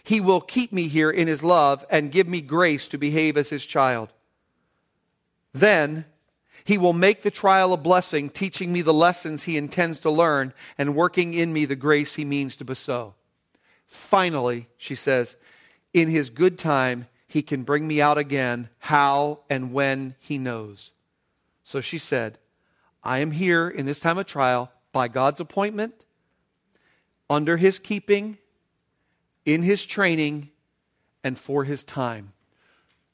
he 0.02 0.20
will 0.20 0.40
keep 0.40 0.72
me 0.72 0.88
here 0.88 1.10
in 1.10 1.28
his 1.28 1.44
love 1.44 1.84
and 1.90 2.10
give 2.10 2.26
me 2.26 2.40
grace 2.40 2.88
to 2.88 2.98
behave 2.98 3.36
as 3.36 3.50
his 3.50 3.64
child. 3.64 4.12
Then, 5.52 6.06
he 6.64 6.78
will 6.78 6.92
make 6.92 7.22
the 7.22 7.30
trial 7.30 7.72
a 7.72 7.76
blessing, 7.76 8.30
teaching 8.30 8.72
me 8.72 8.82
the 8.82 8.94
lessons 8.94 9.42
he 9.42 9.56
intends 9.56 9.98
to 10.00 10.10
learn 10.10 10.54
and 10.78 10.94
working 10.94 11.34
in 11.34 11.52
me 11.52 11.64
the 11.64 11.76
grace 11.76 12.14
he 12.14 12.24
means 12.24 12.56
to 12.56 12.64
bestow. 12.64 13.14
Finally, 13.86 14.68
she 14.76 14.94
says, 14.94 15.36
in 15.92 16.08
his 16.08 16.30
good 16.30 16.58
time, 16.58 17.06
he 17.26 17.42
can 17.42 17.62
bring 17.62 17.86
me 17.86 18.00
out 18.00 18.18
again, 18.18 18.68
how 18.78 19.40
and 19.50 19.72
when 19.72 20.14
he 20.18 20.38
knows. 20.38 20.92
So 21.64 21.80
she 21.80 21.98
said, 21.98 22.38
I 23.04 23.18
am 23.18 23.32
here 23.32 23.68
in 23.68 23.86
this 23.86 24.00
time 24.00 24.18
of 24.18 24.26
trial 24.26 24.70
by 24.92 25.08
God's 25.08 25.40
appointment, 25.40 26.04
under 27.28 27.56
his 27.56 27.78
keeping, 27.78 28.38
in 29.44 29.62
his 29.62 29.84
training, 29.84 30.50
and 31.24 31.38
for 31.38 31.64
his 31.64 31.82
time. 31.82 32.32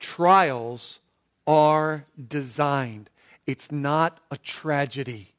Trials 0.01 1.01
are 1.47 2.05
designed, 2.29 3.11
it's 3.47 3.73
not 3.73 4.21
a 4.31 4.37
tragedy. 4.37 5.33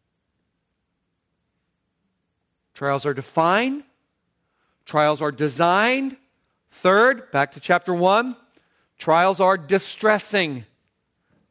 Trials 2.73 3.05
are 3.05 3.13
defined, 3.13 3.83
trials 4.85 5.21
are 5.21 5.31
designed. 5.31 6.15
Third, 6.71 7.29
back 7.31 7.51
to 7.53 7.59
chapter 7.59 7.93
1, 7.93 8.35
trials 8.97 9.39
are 9.39 9.57
distressing. 9.57 10.65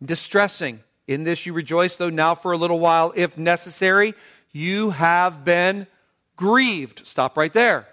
Distressing. 0.02 0.80
In 1.08 1.24
this 1.24 1.46
you 1.46 1.54
rejoice, 1.54 1.96
though 1.96 2.10
now 2.10 2.34
for 2.34 2.52
a 2.52 2.58
little 2.58 2.78
while, 2.78 3.14
if 3.16 3.38
necessary, 3.38 4.14
you 4.52 4.90
have 4.90 5.42
been 5.42 5.86
grieved. 6.36 7.06
Stop 7.06 7.38
right 7.38 7.52
there. 7.52 7.88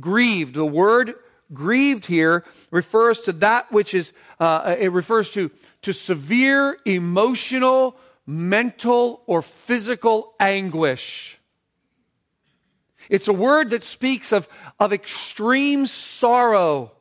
Grieved. 0.00 0.54
The 0.54 0.66
word 0.66 1.14
grieved 1.52 2.06
here 2.06 2.44
refers 2.72 3.20
to 3.22 3.32
that 3.32 3.70
which 3.70 3.94
is, 3.94 4.12
uh, 4.40 4.76
it 4.78 4.90
refers 4.90 5.30
to, 5.30 5.52
to 5.82 5.92
severe 5.92 6.76
emotional, 6.84 7.96
mental, 8.26 9.22
or 9.26 9.42
physical 9.42 10.34
anguish. 10.40 11.38
It's 13.08 13.28
a 13.28 13.32
word 13.32 13.70
that 13.70 13.84
speaks 13.84 14.32
of, 14.32 14.48
of 14.80 14.92
extreme 14.92 15.86
sorrow, 15.86 16.92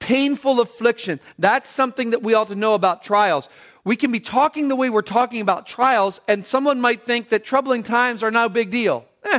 painful 0.00 0.60
affliction. 0.60 1.18
That's 1.38 1.70
something 1.70 2.10
that 2.10 2.22
we 2.22 2.34
ought 2.34 2.48
to 2.48 2.54
know 2.54 2.74
about 2.74 3.02
trials 3.02 3.48
we 3.86 3.94
can 3.94 4.10
be 4.10 4.18
talking 4.18 4.66
the 4.66 4.74
way 4.74 4.90
we're 4.90 5.00
talking 5.00 5.40
about 5.40 5.64
trials, 5.64 6.20
and 6.26 6.44
someone 6.44 6.80
might 6.80 7.04
think 7.04 7.28
that 7.28 7.44
troubling 7.44 7.84
times 7.84 8.24
are 8.24 8.32
no 8.32 8.48
big 8.48 8.68
deal. 8.68 9.04
Eh, 9.22 9.38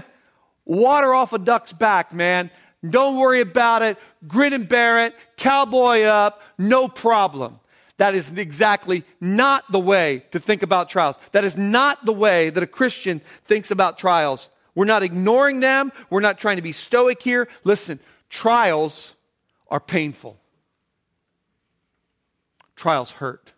water 0.63 1.13
off 1.13 1.34
a 1.34 1.38
duck's 1.38 1.74
back, 1.74 2.13
man. 2.13 2.50
Don't 2.89 3.18
worry 3.18 3.42
about 3.42 3.82
it. 3.82 3.98
Grin 4.25 4.54
and 4.54 4.70
bear 4.70 5.04
it. 5.04 5.16
Cowboy 5.36 6.04
up. 6.04 6.42
No 6.58 6.88
problem. 6.88 7.60
That 7.98 8.16
is 8.16 8.32
exactly 8.32 9.04
not 9.20 9.70
the 9.70 9.82
way 9.82 10.24
to 10.32 10.39
think 10.39 10.63
about 10.63 10.88
trials. 10.88 11.18
That 11.34 11.44
is 11.44 11.58
not 11.58 12.06
the 12.06 12.13
way 12.13 12.50
that 12.50 12.63
a 12.63 12.68
Christian 12.68 13.20
thinks 13.44 13.70
about 13.70 13.98
trials. 13.98 14.50
We're 14.75 14.86
not 14.86 15.04
ignoring 15.04 15.60
them. 15.60 15.92
We're 16.10 16.22
not 16.22 16.39
trying 16.39 16.56
to 16.56 16.62
be 16.62 16.72
stoic 16.72 17.22
here. 17.22 17.50
Listen, 17.66 18.00
trials 18.30 19.13
are 19.68 19.82
painful. 19.82 20.39
Trials 22.77 23.12
hurt. 23.12 23.51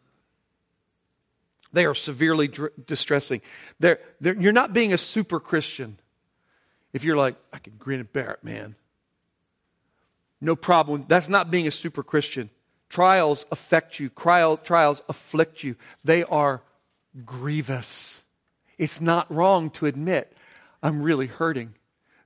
They 1.72 1.86
are 1.86 1.96
severely 1.96 2.48
dr- 2.48 2.74
distressing. 2.86 3.42
They're, 3.80 4.00
they're, 4.20 4.36
you're 4.36 4.52
not 4.54 4.74
being 4.74 4.94
a 4.94 4.98
super 4.98 5.40
Christian 5.40 5.98
if 6.94 7.04
you're 7.04 7.18
like, 7.18 7.36
I 7.54 7.60
can 7.60 7.74
grin 7.78 8.00
and 8.00 8.12
bear 8.12 8.32
it, 8.32 8.44
man. 8.44 8.76
No 10.42 10.56
problem. 10.56 11.06
That's 11.08 11.30
not 11.30 11.52
being 11.52 11.68
a 11.68 11.72
super 11.72 12.04
Christian. 12.04 12.50
Trials 12.90 13.46
affect 13.52 14.00
you, 14.00 14.10
Trial, 14.10 14.58
trials 14.58 15.02
afflict 15.08 15.64
you. 15.64 15.76
They 16.04 16.24
are 16.24 16.64
grievous. 17.26 18.24
It's 18.78 19.00
not 19.00 19.32
wrong 19.32 19.70
to 19.72 19.86
admit, 19.86 20.36
I'm 20.82 21.04
really 21.04 21.28
hurting. 21.28 21.76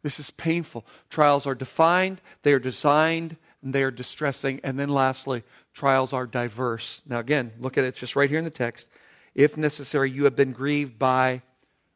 This 0.04 0.20
is 0.20 0.30
painful. 0.32 0.86
Trials 1.10 1.48
are 1.48 1.56
defined, 1.56 2.22
they 2.44 2.54
are 2.54 2.60
designed, 2.60 3.36
and 3.62 3.74
they 3.74 3.84
are 3.84 3.92
distressing. 3.92 4.62
And 4.64 4.80
then 4.80 4.90
lastly, 4.90 5.44
trials 5.74 6.14
are 6.14 6.28
diverse. 6.28 7.02
Now, 7.06 7.20
again, 7.20 7.52
look 7.60 7.78
at 7.78 7.84
it, 7.84 7.88
it's 7.88 8.00
just 8.00 8.16
right 8.16 8.30
here 8.30 8.40
in 8.40 8.46
the 8.46 8.52
text. 8.52 8.90
If 9.36 9.58
necessary, 9.58 10.12
you 10.12 10.26
have 10.26 10.36
been 10.36 10.52
grieved 10.52 11.00
by 11.00 11.42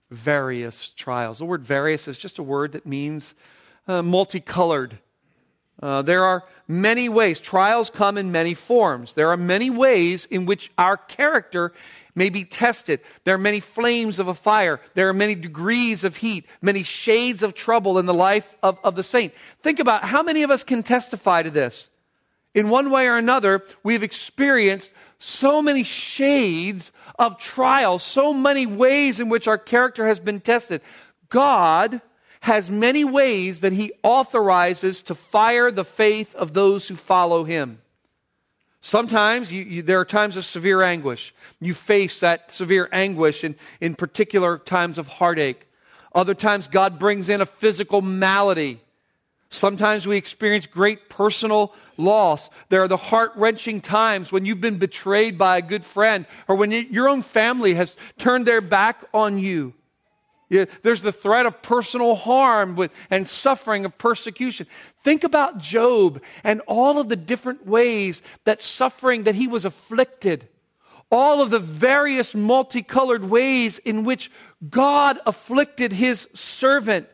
various 0.10 0.90
trials. 0.90 1.40
The 1.40 1.46
word 1.46 1.64
various 1.64 2.08
is 2.08 2.18
just 2.18 2.40
a 2.40 2.44
word 2.44 2.72
that 2.72 2.86
means 2.86 3.36
uh, 3.88 4.02
multicolored. 4.02 4.98
Uh, 5.82 6.02
there 6.02 6.24
are 6.24 6.44
many 6.68 7.08
ways. 7.08 7.40
Trials 7.40 7.90
come 7.90 8.18
in 8.18 8.32
many 8.32 8.54
forms. 8.54 9.14
There 9.14 9.30
are 9.30 9.38
many 9.38 9.70
ways 9.70 10.26
in 10.26 10.46
which 10.46 10.72
our 10.78 10.98
character 10.98 11.74
may 12.16 12.30
be 12.30 12.44
tested. 12.44 13.02
There 13.26 13.36
are 13.36 13.40
many 13.40 13.60
flames 13.60 14.18
of 14.18 14.28
a 14.28 14.34
fire. 14.34 14.82
There 14.96 15.08
are 15.08 15.14
many 15.14 15.36
degrees 15.36 16.04
of 16.04 16.16
heat, 16.16 16.46
many 16.64 16.82
shades 16.82 17.44
of 17.44 17.54
trouble 17.54 18.00
in 18.00 18.08
the 18.08 18.14
life 18.14 18.56
of, 18.64 18.80
of 18.84 18.96
the 18.96 19.04
saint. 19.04 19.34
Think 19.62 19.80
about 19.80 20.04
how 20.04 20.24
many 20.24 20.42
of 20.42 20.50
us 20.50 20.64
can 20.64 20.82
testify 20.82 21.44
to 21.44 21.52
this. 21.52 21.92
In 22.58 22.70
one 22.70 22.90
way 22.90 23.06
or 23.06 23.18
another, 23.18 23.64
we've 23.84 24.02
experienced 24.02 24.90
so 25.20 25.62
many 25.62 25.84
shades 25.84 26.92
of 27.20 27.38
trial, 27.38 28.00
so 28.00 28.34
many 28.34 28.66
ways 28.66 29.20
in 29.20 29.30
which 29.30 29.48
our 29.48 29.60
character 29.60 30.08
has 30.08 30.20
been 30.20 30.40
tested. 30.40 30.82
God 31.30 32.02
has 32.42 32.72
many 32.72 33.06
ways 33.06 33.60
that 33.60 33.74
he 33.74 33.92
authorizes 34.02 35.04
to 35.04 35.14
fire 35.14 35.70
the 35.70 35.86
faith 35.86 36.34
of 36.34 36.54
those 36.54 36.88
who 36.88 36.96
follow 36.96 37.44
him. 37.44 37.80
Sometimes 38.82 39.52
you, 39.52 39.64
you, 39.64 39.84
there 39.84 40.00
are 40.00 40.06
times 40.06 40.36
of 40.36 40.44
severe 40.44 40.82
anguish. 40.82 41.36
You 41.60 41.76
face 41.76 42.22
that 42.22 42.50
severe 42.50 42.90
anguish 42.92 43.44
in, 43.44 43.56
in 43.82 43.94
particular 43.94 44.58
times 44.58 44.98
of 44.98 45.08
heartache. 45.08 45.68
Other 46.16 46.34
times, 46.34 46.68
God 46.68 46.98
brings 46.98 47.30
in 47.30 47.40
a 47.40 47.46
physical 47.46 48.02
malady. 48.02 48.80
Sometimes 49.50 50.06
we 50.06 50.18
experience 50.18 50.66
great 50.66 51.10
personal 51.10 51.74
loss. 51.96 52.50
There 52.70 52.84
are 52.84 52.88
the 52.88 52.98
heart 52.98 53.32
wrenching 53.36 53.82
times 53.82 54.32
when 54.32 54.46
you've 54.46 54.62
been 54.62 54.78
betrayed 54.78 55.38
by 55.38 55.58
a 55.58 55.62
good 55.62 55.86
friend 55.86 56.26
or 56.48 56.56
when 56.56 56.72
your 56.72 57.08
own 57.08 57.22
family 57.22 57.74
has 57.76 57.96
turned 58.18 58.46
their 58.46 58.62
back 58.62 59.06
on 59.14 59.40
you. 59.40 59.74
There's 60.50 61.02
the 61.02 61.12
threat 61.12 61.46
of 61.46 61.62
personal 61.62 62.16
harm 62.16 62.90
and 63.10 63.28
suffering 63.28 63.84
of 63.84 63.98
persecution. 63.98 64.68
Think 65.04 65.24
about 65.26 65.58
Job 65.58 66.22
and 66.44 66.62
all 66.68 67.00
of 67.00 67.10
the 67.10 67.18
different 67.18 67.66
ways 67.66 68.22
that 68.46 68.62
suffering, 68.62 69.24
that 69.24 69.36
he 69.36 69.48
was 69.48 69.66
afflicted. 69.66 70.48
All 71.10 71.42
of 71.42 71.50
the 71.50 71.60
various 71.60 72.36
multicolored 72.36 73.26
ways 73.26 73.80
in 73.80 74.04
which 74.04 74.32
God 74.70 75.20
afflicted 75.26 75.94
his 75.94 76.28
servant. 76.34 77.10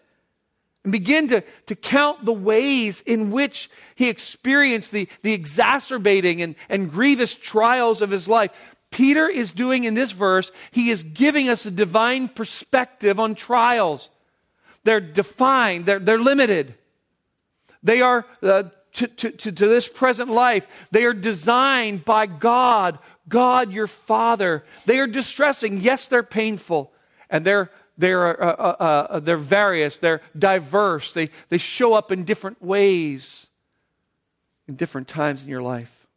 And 0.83 0.91
begin 0.91 1.29
to, 1.29 1.41
to 1.67 1.75
count 1.75 2.25
the 2.25 2.33
ways 2.33 3.01
in 3.01 3.31
which 3.31 3.69
he 3.95 4.09
experienced 4.09 4.91
the, 4.91 5.07
the 5.21 5.31
exacerbating 5.31 6.41
and, 6.41 6.55
and 6.67 6.91
grievous 6.91 7.35
trials 7.35 8.01
of 8.01 8.09
his 8.09 8.27
life. 8.27 8.51
Peter 8.91 9.27
is 9.27 9.51
doing 9.53 9.85
in 9.85 9.93
this 9.93 10.11
verse, 10.11 10.51
he 10.71 10.89
is 10.89 11.01
giving 11.03 11.49
us 11.49 11.65
a 11.65 11.71
divine 11.71 12.27
perspective 12.27 13.19
on 13.19 13.33
trials. 13.33 14.09
They're 14.83 14.99
defined, 14.99 15.85
they're, 15.85 15.99
they're 15.99 16.19
limited. 16.19 16.75
They 17.81 18.01
are, 18.01 18.25
uh, 18.41 18.63
to, 18.93 19.07
to, 19.07 19.31
to, 19.31 19.51
to 19.51 19.67
this 19.67 19.87
present 19.87 20.29
life, 20.29 20.67
they 20.91 21.05
are 21.05 21.13
designed 21.13 22.05
by 22.05 22.25
God, 22.27 22.99
God 23.27 23.71
your 23.71 23.87
Father. 23.87 24.63
They 24.85 24.99
are 24.99 25.07
distressing. 25.07 25.79
Yes, 25.79 26.07
they're 26.07 26.23
painful. 26.23 26.91
And 27.29 27.45
they're, 27.45 27.71
they're, 27.97 28.43
uh, 28.43 28.55
uh, 28.55 29.07
uh, 29.09 29.19
they're 29.19 29.37
various, 29.37 29.99
they're 29.99 30.21
diverse, 30.37 31.13
they, 31.13 31.29
they 31.49 31.57
show 31.57 31.93
up 31.93 32.11
in 32.11 32.23
different 32.23 32.61
ways 32.61 33.47
in 34.67 34.75
different 34.75 35.07
times 35.07 35.43
in 35.43 35.49
your 35.49 35.61
life. 35.61 36.07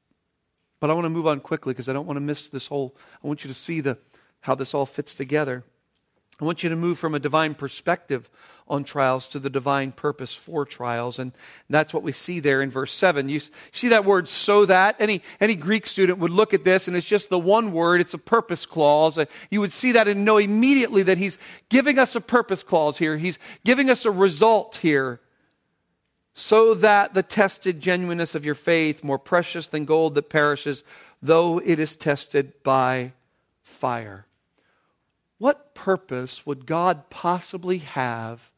But 0.81 0.91
I 0.91 0.95
want 0.95 1.05
to 1.05 1.11
move 1.11 1.27
on 1.27 1.41
quickly 1.41 1.73
because 1.73 1.89
I 1.89 1.93
don't 1.93 2.07
want 2.07 2.17
to 2.17 2.23
miss 2.23 2.49
this 2.49 2.67
whole. 2.67 2.95
I 3.23 3.27
want 3.27 3.45
you 3.45 3.49
to 3.49 3.55
see 3.55 3.81
the, 3.81 3.99
how 4.41 4.55
this 4.55 4.75
all 4.75 4.87
fits 4.87 5.15
together. 5.15 5.65
I 6.41 6.45
want 6.45 6.63
you 6.63 6.69
to 6.69 6.77
move 6.77 6.99
from 6.99 7.15
a 7.15 7.19
divine 7.19 7.55
perspective 7.55 8.29
on 8.69 8.83
trials 8.83 9.29
to 9.29 9.39
the 9.39 9.49
divine 9.49 9.93
purpose 9.93 10.35
for 10.35 10.65
trials. 10.65 11.19
And 11.19 11.33
that's 11.71 11.95
what 11.95 12.03
we 12.03 12.13
see 12.13 12.41
there 12.41 12.63
in 12.63 12.71
verse 12.71 12.93
7. 12.93 13.29
You 13.29 13.41
see 13.73 13.89
that 13.89 14.05
word, 14.05 14.29
so 14.29 14.67
that? 14.67 14.97
Any, 14.99 15.23
any 15.41 15.55
Greek 15.55 15.87
student 15.87 16.19
would 16.19 16.33
look 16.33 16.53
at 16.53 16.65
this 16.65 16.89
and 16.89 16.97
it's 16.97 17.07
just 17.07 17.31
the 17.31 17.39
one 17.39 17.73
word, 17.73 18.01
it's 18.01 18.15
a 18.15 18.19
purpose 18.19 18.67
clause. 18.67 19.19
Uh, 19.19 19.27
you 19.51 19.61
would 19.61 19.73
see 19.73 19.93
that 19.93 20.09
and 20.09 20.25
know 20.25 20.39
immediately 20.39 21.05
that 21.05 21.19
he's 21.19 21.39
giving 21.69 21.99
us 21.99 22.17
a 22.17 22.21
purpose 22.21 22.63
clause 22.63 22.99
here. 22.99 23.17
He's 23.17 23.39
giving 23.65 23.89
us 23.89 24.05
a 24.05 24.11
result 24.11 24.77
here 24.77 25.21
so 26.35 26.75
that 26.75 27.15
the 27.15 27.23
tested 27.23 27.81
genuineness 27.81 28.35
of 28.35 28.45
your 28.45 28.55
faith, 28.55 29.03
more 29.03 29.19
precious 29.19 29.69
than 29.69 29.85
gold 29.85 30.15
that 30.17 30.29
perishes, 30.29 30.83
though 31.23 31.59
it 31.65 31.79
is 31.79 31.97
tested 31.97 32.53
by 32.63 33.13
fire. 33.63 34.26
What 35.39 35.75
purpose 35.75 36.47
would 36.47 36.67
God 36.67 37.11
possibly 37.11 37.79
have 37.79 38.51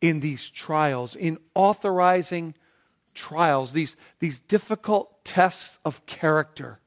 in 0.00 0.20
these 0.20 0.48
trials, 0.48 1.16
in 1.16 1.38
authorizing 1.54 2.54
trials, 3.14 3.72
these, 3.72 3.96
these 4.20 4.38
difficult 4.38 5.24
tests 5.24 5.78
of 5.84 6.04
character? 6.06 6.78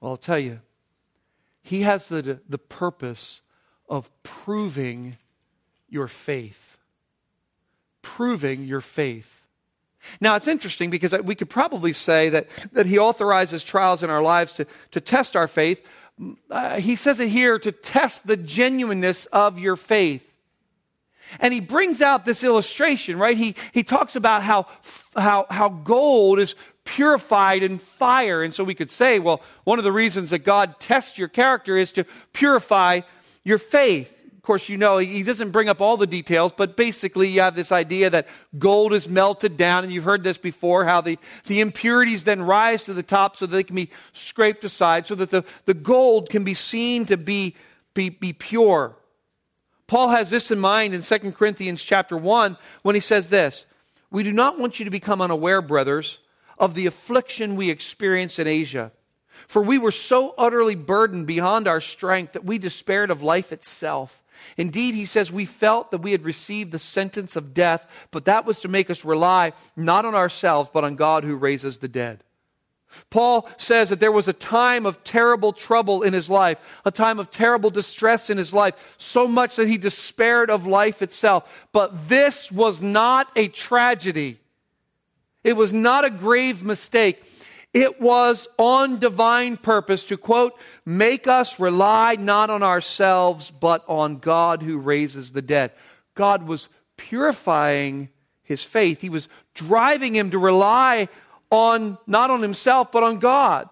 Well, 0.00 0.12
I'll 0.12 0.16
tell 0.16 0.38
you, 0.38 0.60
He 1.62 1.82
has 1.82 2.08
the, 2.08 2.40
the 2.48 2.58
purpose 2.58 3.40
of 3.88 4.10
proving 4.22 5.16
your 5.88 6.08
faith 6.08 6.76
proving 8.06 8.62
your 8.62 8.80
faith. 8.80 9.48
Now, 10.20 10.36
it's 10.36 10.46
interesting 10.46 10.90
because 10.90 11.12
we 11.24 11.34
could 11.34 11.50
probably 11.50 11.92
say 11.92 12.28
that, 12.28 12.46
that 12.72 12.86
he 12.86 13.00
authorizes 13.00 13.64
trials 13.64 14.04
in 14.04 14.10
our 14.10 14.22
lives 14.22 14.52
to, 14.52 14.66
to 14.92 15.00
test 15.00 15.34
our 15.34 15.48
faith. 15.48 15.84
Uh, 16.50 16.80
he 16.80 16.96
says 16.96 17.20
it 17.20 17.28
here 17.28 17.58
to 17.58 17.72
test 17.72 18.26
the 18.26 18.36
genuineness 18.36 19.26
of 19.26 19.58
your 19.58 19.76
faith. 19.76 20.22
And 21.40 21.52
he 21.52 21.60
brings 21.60 22.00
out 22.00 22.24
this 22.24 22.44
illustration, 22.44 23.18
right? 23.18 23.36
He, 23.36 23.56
he 23.72 23.82
talks 23.82 24.16
about 24.16 24.42
how, 24.42 24.66
how, 25.16 25.46
how 25.50 25.68
gold 25.68 26.38
is 26.38 26.54
purified 26.84 27.62
in 27.62 27.78
fire. 27.78 28.42
And 28.42 28.54
so 28.54 28.64
we 28.64 28.74
could 28.74 28.90
say, 28.90 29.18
well, 29.18 29.42
one 29.64 29.78
of 29.78 29.84
the 29.84 29.92
reasons 29.92 30.30
that 30.30 30.40
God 30.40 30.78
tests 30.78 31.18
your 31.18 31.28
character 31.28 31.76
is 31.76 31.92
to 31.92 32.04
purify 32.32 33.00
your 33.44 33.58
faith 33.58 34.15
course, 34.46 34.68
you 34.68 34.76
know, 34.76 34.98
he 34.98 35.22
doesn't 35.22 35.50
bring 35.50 35.68
up 35.68 35.80
all 35.80 35.96
the 35.96 36.06
details, 36.06 36.52
but 36.56 36.76
basically, 36.76 37.28
you 37.28 37.40
have 37.40 37.56
this 37.56 37.72
idea 37.72 38.08
that 38.10 38.26
gold 38.58 38.92
is 38.94 39.08
melted 39.08 39.56
down, 39.56 39.84
and 39.84 39.92
you've 39.92 40.04
heard 40.04 40.22
this 40.22 40.38
before 40.38 40.84
how 40.84 41.00
the, 41.00 41.18
the 41.46 41.60
impurities 41.60 42.24
then 42.24 42.40
rise 42.40 42.84
to 42.84 42.94
the 42.94 43.02
top 43.02 43.36
so 43.36 43.46
that 43.46 43.54
they 43.54 43.64
can 43.64 43.76
be 43.76 43.90
scraped 44.12 44.64
aside, 44.64 45.06
so 45.06 45.14
that 45.16 45.30
the, 45.30 45.44
the 45.66 45.74
gold 45.74 46.30
can 46.30 46.44
be 46.44 46.54
seen 46.54 47.04
to 47.06 47.16
be, 47.16 47.54
be, 47.92 48.08
be 48.08 48.32
pure. 48.32 48.96
Paul 49.86 50.08
has 50.08 50.30
this 50.30 50.50
in 50.50 50.58
mind 50.58 50.94
in 50.94 51.02
2 51.02 51.32
Corinthians 51.32 51.82
chapter 51.82 52.16
1 52.16 52.56
when 52.82 52.94
he 52.94 53.00
says 53.00 53.28
this 53.28 53.66
We 54.10 54.22
do 54.22 54.32
not 54.32 54.58
want 54.58 54.78
you 54.78 54.84
to 54.84 54.90
become 54.90 55.20
unaware, 55.20 55.60
brothers, 55.60 56.18
of 56.58 56.74
the 56.74 56.86
affliction 56.86 57.56
we 57.56 57.70
experienced 57.70 58.38
in 58.38 58.46
Asia. 58.46 58.92
For 59.48 59.62
we 59.62 59.78
were 59.78 59.92
so 59.92 60.34
utterly 60.36 60.74
burdened 60.74 61.26
beyond 61.26 61.68
our 61.68 61.80
strength 61.80 62.32
that 62.32 62.44
we 62.44 62.58
despaired 62.58 63.10
of 63.10 63.22
life 63.22 63.52
itself. 63.52 64.22
Indeed, 64.56 64.94
he 64.94 65.06
says, 65.06 65.32
we 65.32 65.44
felt 65.44 65.90
that 65.90 66.02
we 66.02 66.12
had 66.12 66.24
received 66.24 66.72
the 66.72 66.78
sentence 66.78 67.36
of 67.36 67.54
death, 67.54 67.86
but 68.10 68.24
that 68.26 68.46
was 68.46 68.60
to 68.60 68.68
make 68.68 68.90
us 68.90 69.04
rely 69.04 69.52
not 69.76 70.04
on 70.04 70.14
ourselves, 70.14 70.70
but 70.72 70.84
on 70.84 70.96
God 70.96 71.24
who 71.24 71.36
raises 71.36 71.78
the 71.78 71.88
dead. 71.88 72.22
Paul 73.10 73.48
says 73.56 73.90
that 73.90 74.00
there 74.00 74.12
was 74.12 74.28
a 74.28 74.32
time 74.32 74.86
of 74.86 75.04
terrible 75.04 75.52
trouble 75.52 76.02
in 76.02 76.12
his 76.12 76.30
life, 76.30 76.58
a 76.84 76.90
time 76.90 77.18
of 77.18 77.30
terrible 77.30 77.70
distress 77.70 78.30
in 78.30 78.38
his 78.38 78.54
life, 78.54 78.74
so 78.96 79.26
much 79.26 79.56
that 79.56 79.68
he 79.68 79.76
despaired 79.76 80.50
of 80.50 80.66
life 80.66 81.02
itself. 81.02 81.48
But 81.72 82.08
this 82.08 82.50
was 82.50 82.80
not 82.80 83.30
a 83.36 83.48
tragedy. 83.48 84.38
It 85.44 85.56
was 85.56 85.72
not 85.72 86.04
a 86.04 86.10
grave 86.10 86.62
mistake. 86.62 87.22
It 87.76 88.00
was 88.00 88.48
on 88.56 88.98
divine 88.98 89.58
purpose 89.58 90.04
to, 90.04 90.16
quote, 90.16 90.58
make 90.86 91.26
us 91.26 91.60
rely 91.60 92.16
not 92.18 92.48
on 92.48 92.62
ourselves, 92.62 93.50
but 93.50 93.84
on 93.86 94.16
God 94.16 94.62
who 94.62 94.78
raises 94.78 95.32
the 95.32 95.42
dead. 95.42 95.72
God 96.14 96.44
was 96.44 96.70
purifying 96.96 98.08
his 98.42 98.62
faith. 98.62 99.02
He 99.02 99.10
was 99.10 99.28
driving 99.52 100.16
him 100.16 100.30
to 100.30 100.38
rely 100.38 101.08
on, 101.50 101.98
not 102.06 102.30
on 102.30 102.40
himself, 102.40 102.90
but 102.90 103.02
on 103.02 103.18
God. 103.18 103.68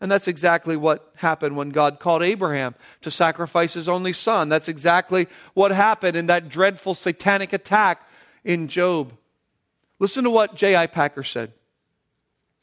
And 0.00 0.10
that's 0.10 0.28
exactly 0.28 0.78
what 0.78 1.12
happened 1.16 1.54
when 1.54 1.68
God 1.68 2.00
called 2.00 2.22
Abraham 2.22 2.74
to 3.02 3.10
sacrifice 3.10 3.74
his 3.74 3.86
only 3.86 4.14
son. 4.14 4.48
That's 4.48 4.68
exactly 4.68 5.28
what 5.52 5.72
happened 5.72 6.16
in 6.16 6.28
that 6.28 6.48
dreadful 6.48 6.94
satanic 6.94 7.52
attack 7.52 8.08
in 8.44 8.68
Job. 8.68 9.12
Listen 9.98 10.24
to 10.24 10.30
what 10.30 10.54
J.I. 10.54 10.86
Packer 10.86 11.22
said. 11.22 11.52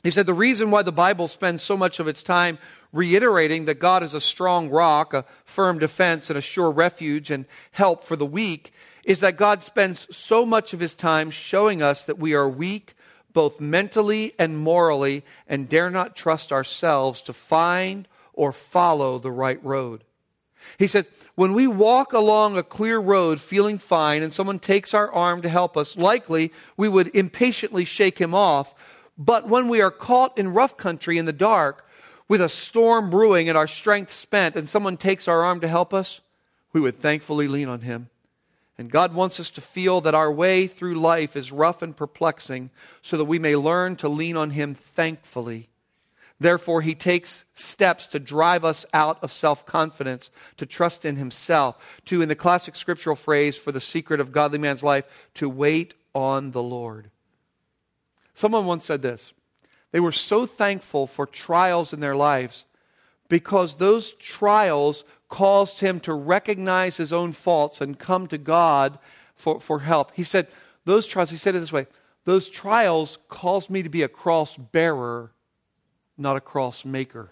He 0.04 0.12
said, 0.12 0.26
The 0.26 0.34
reason 0.34 0.72
why 0.72 0.82
the 0.82 0.92
Bible 0.92 1.28
spends 1.28 1.62
so 1.62 1.76
much 1.76 2.00
of 2.00 2.08
its 2.08 2.24
time 2.24 2.58
reiterating 2.92 3.66
that 3.66 3.80
God 3.80 4.04
is 4.04 4.14
a 4.14 4.22
strong 4.22 4.70
rock, 4.70 5.14
a 5.14 5.26
firm 5.46 5.80
defense, 5.80 6.30
and 6.30 6.38
a 6.38 6.42
sure 6.42 6.72
refuge 6.72 7.30
and 7.30 7.46
help 7.72 8.04
for 8.04 8.16
the 8.16 8.26
weak 8.26 8.74
is 9.04 9.20
that 9.22 9.38
God 9.38 9.64
spends 9.64 10.08
so 10.16 10.46
much 10.46 10.74
of 10.74 10.80
his 10.80 10.96
time 10.96 11.32
showing 11.32 11.82
us 11.82 12.04
that 12.04 12.20
we 12.20 12.34
are 12.34 12.48
weak 12.48 12.96
both 13.34 13.60
mentally 13.60 14.34
and 14.40 14.58
morally, 14.58 15.24
and 15.48 15.70
dare 15.70 15.90
not 15.90 16.16
trust 16.16 16.52
ourselves 16.52 17.22
to 17.22 17.34
find 17.34 18.08
or 18.34 18.52
follow 18.52 19.20
the 19.20 19.32
right 19.32 19.64
road. 19.64 20.04
He 20.78 20.88
said, 20.88 21.06
when 21.36 21.54
we 21.54 21.68
walk 21.68 22.14
along 22.14 22.58
a 22.58 22.64
clear 22.64 23.00
road 23.00 23.40
feeling 23.40 23.78
fine 23.78 24.24
and 24.24 24.32
someone 24.32 24.60
takes 24.60 24.94
our 24.94 25.12
arm 25.12 25.42
to 25.42 25.50
help 25.50 25.78
us, 25.78 25.96
likely 25.98 26.52
we 26.76 26.90
would 26.90 27.16
impatiently 27.16 27.86
shake 27.86 28.20
him 28.20 28.34
off. 28.34 28.76
But 29.20 29.50
when 29.50 29.68
we 29.68 29.82
are 29.82 29.92
caught 29.92 30.38
in 30.38 30.54
rough 30.54 30.78
country 30.78 31.18
in 31.18 31.26
the 31.26 31.34
dark, 31.34 31.86
with 32.30 32.42
a 32.42 32.48
storm 32.48 33.10
brewing 33.10 33.50
and 33.50 33.58
our 33.58 33.68
strength 33.68 34.14
spent, 34.14 34.56
and 34.56 34.68
someone 34.68 34.96
takes 34.96 35.28
our 35.28 35.44
arm 35.44 35.60
to 35.60 35.68
help 35.68 35.94
us, 35.94 36.22
we 36.72 36.80
would 36.80 36.98
thankfully 36.98 37.48
lean 37.48 37.68
on 37.68 37.82
him. 37.82 38.10
And 38.80 38.90
God 38.90 39.14
wants 39.14 39.42
us 39.42 39.50
to 39.52 39.62
feel 39.62 40.00
that 40.02 40.16
our 40.16 40.32
way 40.32 40.66
through 40.66 40.96
life 40.96 41.36
is 41.36 41.52
rough 41.52 41.82
and 41.82 41.94
perplexing 41.94 42.70
so 43.02 43.18
that 43.18 43.26
we 43.26 43.38
may 43.38 43.58
learn 43.58 43.98
to 43.98 44.08
lean 44.08 44.38
on 44.38 44.52
Him 44.52 44.74
thankfully. 44.74 45.68
Therefore, 46.40 46.82
He 46.82 46.96
takes 46.96 47.44
steps 47.54 48.08
to 48.08 48.20
drive 48.20 48.64
us 48.64 48.86
out 48.94 49.22
of 49.22 49.34
self 49.34 49.66
confidence, 49.66 50.32
to 50.56 50.66
trust 50.66 51.04
in 51.04 51.18
Himself, 51.18 51.78
to, 52.06 52.22
in 52.22 52.30
the 52.30 52.36
classic 52.36 52.78
scriptural 52.78 53.18
phrase 53.18 53.58
for 53.58 53.74
the 53.74 53.82
secret 53.82 54.22
of 54.22 54.32
godly 54.32 54.60
man's 54.60 54.82
life, 54.82 55.04
to 55.34 55.50
wait 55.50 55.94
on 56.16 56.52
the 56.52 56.64
Lord. 56.64 57.12
Someone 58.40 58.66
once 58.66 58.86
said 58.86 59.02
this 59.02 59.34
they 59.92 60.00
were 60.00 60.14
so 60.14 60.46
thankful 60.46 61.08
for 61.08 61.26
trials 61.26 61.92
in 61.92 62.00
their 62.00 62.16
lives 62.16 62.64
because 63.28 63.76
those 63.76 64.14
trials 64.14 65.04
caused 65.28 65.82
him 65.82 66.00
to 66.00 66.14
recognize 66.14 66.96
his 66.96 67.12
own 67.12 67.34
faults 67.34 67.82
and 67.82 68.00
come 68.00 68.28
to 68.28 68.38
God 68.38 68.98
for, 69.36 69.60
for 69.60 69.80
help. 69.80 70.14
He 70.16 70.24
said, 70.24 70.48
Those 70.86 71.06
trials, 71.06 71.32
he 71.32 71.36
said 71.36 71.54
it 71.54 71.60
this 71.60 71.74
way 71.74 71.88
those 72.24 72.50
trials 72.50 73.20
caused 73.28 73.70
me 73.70 73.84
to 73.84 73.90
be 73.90 74.04
a 74.04 74.08
cross 74.08 74.56
bearer, 74.56 75.34
not 76.18 76.38
a 76.38 76.42
cross 76.42 76.86
maker. 76.86 77.32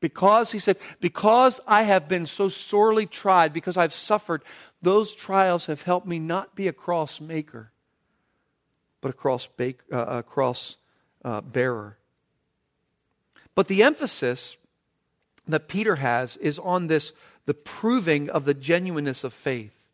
Because, 0.00 0.52
he 0.52 0.60
said, 0.60 0.76
because 1.00 1.60
I 1.66 1.82
have 1.82 2.06
been 2.06 2.26
so 2.26 2.48
sorely 2.48 3.06
tried, 3.06 3.52
because 3.52 3.76
I've 3.76 3.92
suffered, 3.92 4.42
those 4.80 5.14
trials 5.14 5.66
have 5.66 5.82
helped 5.82 6.06
me 6.06 6.18
not 6.18 6.54
be 6.54 6.68
a 6.68 6.72
cross 6.72 7.20
maker, 7.20 7.72
but 9.00 9.10
a 9.10 9.14
cross, 9.14 9.48
uh, 9.60 9.72
a 9.90 10.22
cross 10.22 10.76
uh, 11.24 11.40
bearer. 11.40 11.96
But 13.54 13.68
the 13.68 13.82
emphasis 13.82 14.56
that 15.48 15.66
Peter 15.66 15.96
has 15.96 16.36
is 16.36 16.58
on 16.58 16.86
this 16.86 17.12
the 17.46 17.54
proving 17.54 18.28
of 18.30 18.44
the 18.44 18.54
genuineness 18.54 19.24
of 19.24 19.32
faith. 19.32 19.88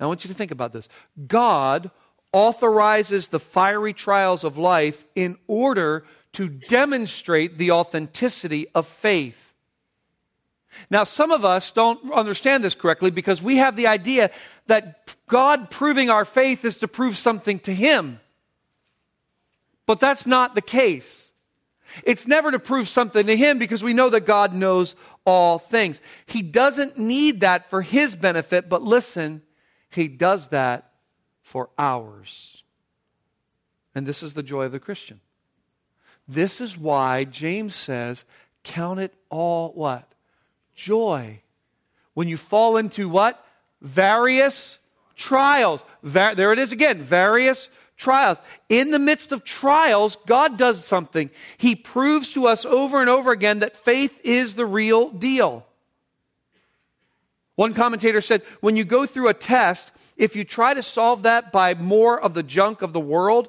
Now, 0.00 0.06
I 0.06 0.08
want 0.08 0.24
you 0.24 0.28
to 0.28 0.34
think 0.34 0.50
about 0.50 0.72
this. 0.72 0.88
God 1.26 1.90
authorizes 2.32 3.28
the 3.28 3.38
fiery 3.38 3.92
trials 3.92 4.42
of 4.42 4.58
life 4.58 5.04
in 5.14 5.36
order 5.46 6.04
to 6.32 6.48
demonstrate 6.48 7.56
the 7.56 7.70
authenticity 7.70 8.66
of 8.74 8.86
faith. 8.86 9.45
Now, 10.90 11.04
some 11.04 11.30
of 11.30 11.44
us 11.44 11.70
don't 11.70 12.12
understand 12.12 12.64
this 12.64 12.74
correctly 12.74 13.10
because 13.10 13.42
we 13.42 13.56
have 13.56 13.76
the 13.76 13.86
idea 13.86 14.30
that 14.66 15.16
God 15.26 15.70
proving 15.70 16.10
our 16.10 16.24
faith 16.24 16.64
is 16.64 16.76
to 16.78 16.88
prove 16.88 17.16
something 17.16 17.58
to 17.60 17.74
Him. 17.74 18.20
But 19.86 20.00
that's 20.00 20.26
not 20.26 20.54
the 20.54 20.62
case. 20.62 21.32
It's 22.02 22.26
never 22.26 22.50
to 22.50 22.58
prove 22.58 22.88
something 22.88 23.26
to 23.26 23.36
him 23.36 23.58
because 23.58 23.82
we 23.82 23.92
know 23.92 24.10
that 24.10 24.26
God 24.26 24.52
knows 24.52 24.96
all 25.24 25.58
things. 25.58 26.00
He 26.26 26.42
doesn't 26.42 26.98
need 26.98 27.40
that 27.40 27.70
for 27.70 27.82
his 27.82 28.16
benefit, 28.16 28.68
but 28.68 28.82
listen, 28.82 29.42
he 29.90 30.08
does 30.08 30.48
that 30.48 30.90
for 31.42 31.70
ours. 31.78 32.64
And 33.94 34.06
this 34.06 34.22
is 34.22 34.34
the 34.34 34.42
joy 34.42 34.64
of 34.64 34.72
the 34.72 34.80
Christian. 34.80 35.20
This 36.28 36.60
is 36.60 36.76
why 36.76 37.24
James 37.24 37.74
says, 37.74 38.24
count 38.62 39.00
it 39.00 39.14
all 39.30 39.70
what? 39.72 40.12
Joy. 40.76 41.40
When 42.14 42.28
you 42.28 42.36
fall 42.36 42.76
into 42.76 43.08
what? 43.08 43.44
Various 43.80 44.78
trials. 45.16 45.82
Va- 46.02 46.34
there 46.36 46.52
it 46.52 46.58
is 46.58 46.70
again. 46.70 47.02
Various 47.02 47.68
trials. 47.96 48.40
In 48.68 48.90
the 48.90 48.98
midst 48.98 49.32
of 49.32 49.42
trials, 49.42 50.16
God 50.26 50.56
does 50.56 50.84
something. 50.84 51.30
He 51.58 51.74
proves 51.74 52.32
to 52.34 52.46
us 52.46 52.64
over 52.64 53.00
and 53.00 53.10
over 53.10 53.32
again 53.32 53.60
that 53.60 53.76
faith 53.76 54.20
is 54.22 54.54
the 54.54 54.66
real 54.66 55.10
deal. 55.10 55.66
One 57.56 57.72
commentator 57.72 58.20
said, 58.20 58.42
when 58.60 58.76
you 58.76 58.84
go 58.84 59.06
through 59.06 59.28
a 59.28 59.34
test, 59.34 59.90
if 60.16 60.36
you 60.36 60.44
try 60.44 60.74
to 60.74 60.82
solve 60.82 61.22
that 61.22 61.52
by 61.52 61.74
more 61.74 62.20
of 62.20 62.34
the 62.34 62.42
junk 62.42 62.82
of 62.82 62.92
the 62.92 63.00
world, 63.00 63.48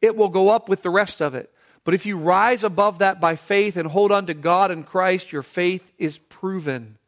it 0.00 0.16
will 0.16 0.28
go 0.28 0.50
up 0.50 0.68
with 0.68 0.82
the 0.82 0.90
rest 0.90 1.20
of 1.20 1.34
it. 1.34 1.52
But 1.84 1.94
if 1.94 2.04
you 2.04 2.18
rise 2.18 2.62
above 2.62 2.98
that 2.98 3.20
by 3.20 3.36
faith 3.36 3.76
and 3.76 3.88
hold 3.88 4.12
on 4.12 4.26
to 4.26 4.34
God 4.34 4.70
and 4.70 4.86
Christ, 4.86 5.32
your 5.32 5.42
faith 5.42 5.92
is 5.98 6.18
proven. 6.18 6.98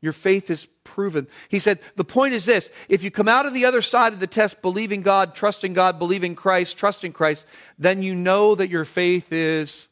Your 0.00 0.12
faith 0.12 0.50
is 0.50 0.66
proven. 0.84 1.28
He 1.48 1.58
said, 1.58 1.78
the 1.96 2.04
point 2.04 2.34
is 2.34 2.44
this 2.44 2.68
if 2.88 3.02
you 3.02 3.10
come 3.10 3.28
out 3.28 3.46
of 3.46 3.54
the 3.54 3.64
other 3.64 3.82
side 3.82 4.12
of 4.12 4.20
the 4.20 4.26
test 4.26 4.62
believing 4.62 5.02
God, 5.02 5.34
trusting 5.34 5.74
God, 5.74 5.98
believing 5.98 6.34
Christ, 6.34 6.76
trusting 6.76 7.12
Christ, 7.12 7.46
then 7.78 8.02
you 8.02 8.14
know 8.14 8.54
that 8.54 8.68
your 8.68 8.84
faith 8.84 9.32
is 9.32 9.88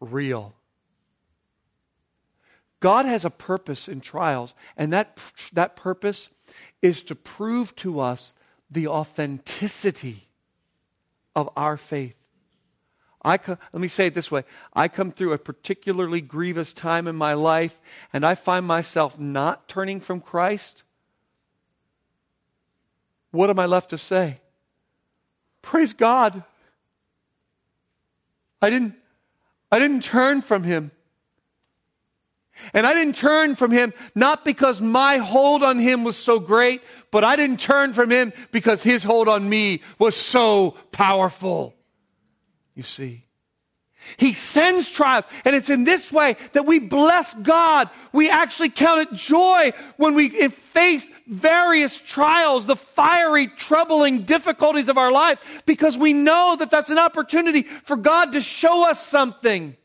real. 0.00 0.54
God 2.80 3.04
has 3.04 3.24
a 3.24 3.30
purpose 3.30 3.88
in 3.88 4.00
trials, 4.00 4.54
and 4.76 4.92
that, 4.92 5.18
that 5.52 5.76
purpose 5.76 6.28
is 6.80 7.02
to 7.02 7.14
prove 7.14 7.74
to 7.76 8.00
us 8.00 8.34
the 8.70 8.88
authenticity 8.88 10.28
of 11.34 11.48
our 11.56 11.76
faith. 11.76 12.16
I 13.24 13.38
come, 13.38 13.58
let 13.72 13.80
me 13.80 13.88
say 13.88 14.06
it 14.06 14.14
this 14.14 14.30
way 14.30 14.44
I 14.72 14.88
come 14.88 15.12
through 15.12 15.32
a 15.32 15.38
particularly 15.38 16.20
grievous 16.20 16.72
time 16.72 17.06
in 17.06 17.16
my 17.16 17.34
life, 17.34 17.80
and 18.12 18.26
I 18.26 18.34
find 18.34 18.66
myself 18.66 19.18
not 19.18 19.68
turning 19.68 20.00
from 20.00 20.20
Christ. 20.20 20.82
What 23.30 23.48
am 23.48 23.58
I 23.58 23.66
left 23.66 23.90
to 23.90 23.98
say? 23.98 24.38
Praise 25.62 25.92
God. 25.92 26.42
I 28.60 28.70
didn't, 28.70 28.94
I 29.70 29.78
didn't 29.78 30.02
turn 30.02 30.42
from 30.42 30.64
Him. 30.64 30.90
And 32.74 32.86
I 32.86 32.94
didn't 32.94 33.16
turn 33.16 33.54
from 33.54 33.70
Him 33.70 33.92
not 34.14 34.44
because 34.44 34.80
my 34.80 35.18
hold 35.18 35.62
on 35.62 35.78
Him 35.78 36.04
was 36.04 36.16
so 36.16 36.38
great, 36.38 36.82
but 37.10 37.24
I 37.24 37.36
didn't 37.36 37.60
turn 37.60 37.92
from 37.92 38.10
Him 38.10 38.32
because 38.50 38.82
His 38.82 39.02
hold 39.02 39.28
on 39.28 39.48
me 39.48 39.82
was 39.98 40.16
so 40.16 40.76
powerful 40.92 41.74
you 42.74 42.82
see. 42.82 43.26
He 44.16 44.34
sends 44.34 44.90
trials, 44.90 45.26
and 45.44 45.54
it's 45.54 45.70
in 45.70 45.84
this 45.84 46.10
way 46.10 46.36
that 46.54 46.66
we 46.66 46.80
bless 46.80 47.34
God. 47.34 47.88
We 48.12 48.28
actually 48.28 48.70
count 48.70 49.00
it 49.00 49.12
joy 49.12 49.72
when 49.96 50.14
we 50.14 50.48
face 50.48 51.08
various 51.28 51.98
trials, 51.98 52.66
the 52.66 52.74
fiery, 52.74 53.46
troubling 53.46 54.24
difficulties 54.24 54.88
of 54.88 54.98
our 54.98 55.12
life, 55.12 55.38
because 55.66 55.96
we 55.96 56.12
know 56.12 56.56
that 56.58 56.70
that's 56.70 56.90
an 56.90 56.98
opportunity 56.98 57.62
for 57.84 57.96
God 57.96 58.32
to 58.32 58.40
show 58.40 58.88
us 58.88 59.06
something. 59.06 59.76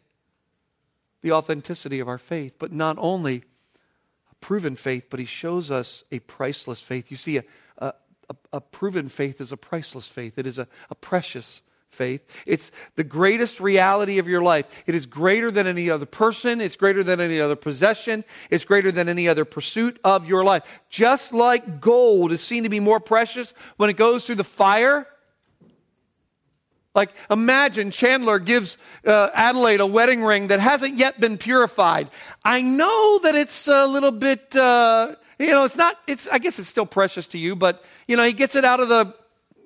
The 1.22 1.32
authenticity 1.32 2.00
of 2.00 2.08
our 2.08 2.18
faith, 2.18 2.56
but 2.60 2.72
not 2.72 2.98
only 3.00 3.44
a 4.32 4.36
proven 4.36 4.76
faith, 4.76 5.08
but 5.10 5.20
He 5.20 5.26
shows 5.26 5.72
us 5.72 6.04
a 6.12 6.20
priceless 6.20 6.82
faith. 6.82 7.12
You 7.12 7.18
see, 7.18 7.38
a, 7.38 7.44
a, 7.78 7.94
a 8.54 8.62
proven 8.62 9.10
faith 9.10 9.42
is 9.42 9.52
a 9.52 9.58
priceless 9.58 10.08
faith, 10.08 10.38
it 10.38 10.46
is 10.46 10.60
a, 10.60 10.68
a 10.90 10.96
precious 10.96 11.62
faith. 11.90 12.26
It's 12.46 12.72
the 12.96 13.04
greatest 13.04 13.60
reality 13.60 14.20
of 14.20 14.28
your 14.28 14.42
life. 14.42 14.66
It 14.86 14.94
is 14.94 15.06
greater 15.06 15.50
than 15.50 15.68
any 15.68 15.90
other 15.90 16.06
person, 16.06 16.62
it's 16.62 16.76
greater 16.76 17.04
than 17.04 17.20
any 17.20 17.42
other 17.42 17.56
possession, 17.56 18.24
it's 18.50 18.66
greater 18.66 18.92
than 18.92 19.10
any 19.10 19.28
other 19.28 19.46
pursuit 19.46 20.00
of 20.04 20.28
your 20.28 20.44
life. 20.44 20.64
Just 20.90 21.34
like 21.34 21.82
gold 21.82 22.32
is 22.32 22.42
seen 22.42 22.64
to 22.64 22.70
be 22.70 22.80
more 22.80 23.00
precious 23.00 23.54
when 23.78 23.90
it 23.90 23.98
goes 23.98 24.26
through 24.26 24.36
the 24.36 24.44
fire. 24.44 25.08
Like, 26.98 27.12
imagine 27.30 27.92
Chandler 27.92 28.40
gives 28.40 28.78
uh, 29.06 29.30
Adelaide 29.34 29.80
a 29.80 29.86
wedding 29.86 30.24
ring 30.24 30.48
that 30.48 30.60
hasn't 30.60 30.98
yet 30.98 31.20
been 31.20 31.38
purified. 31.38 32.10
I 32.44 32.62
know 32.62 33.20
that 33.20 33.36
it's 33.36 33.68
a 33.68 33.86
little 33.86 34.12
bit, 34.12 34.54
uh, 34.56 35.16
you 35.38 35.52
know, 35.52 35.64
it's 35.64 35.76
not, 35.76 35.96
it's, 36.08 36.28
I 36.28 36.40
guess 36.40 36.60
it's 36.60 36.68
still 36.68 36.88
precious 36.88 37.28
to 37.28 37.38
you, 37.38 37.56
but, 37.56 37.86
you 38.08 38.18
know, 38.18 38.24
he 38.24 38.34
gets 38.34 38.56
it 38.56 38.66
out 38.66 38.80
of 38.82 38.90
the 38.90 39.14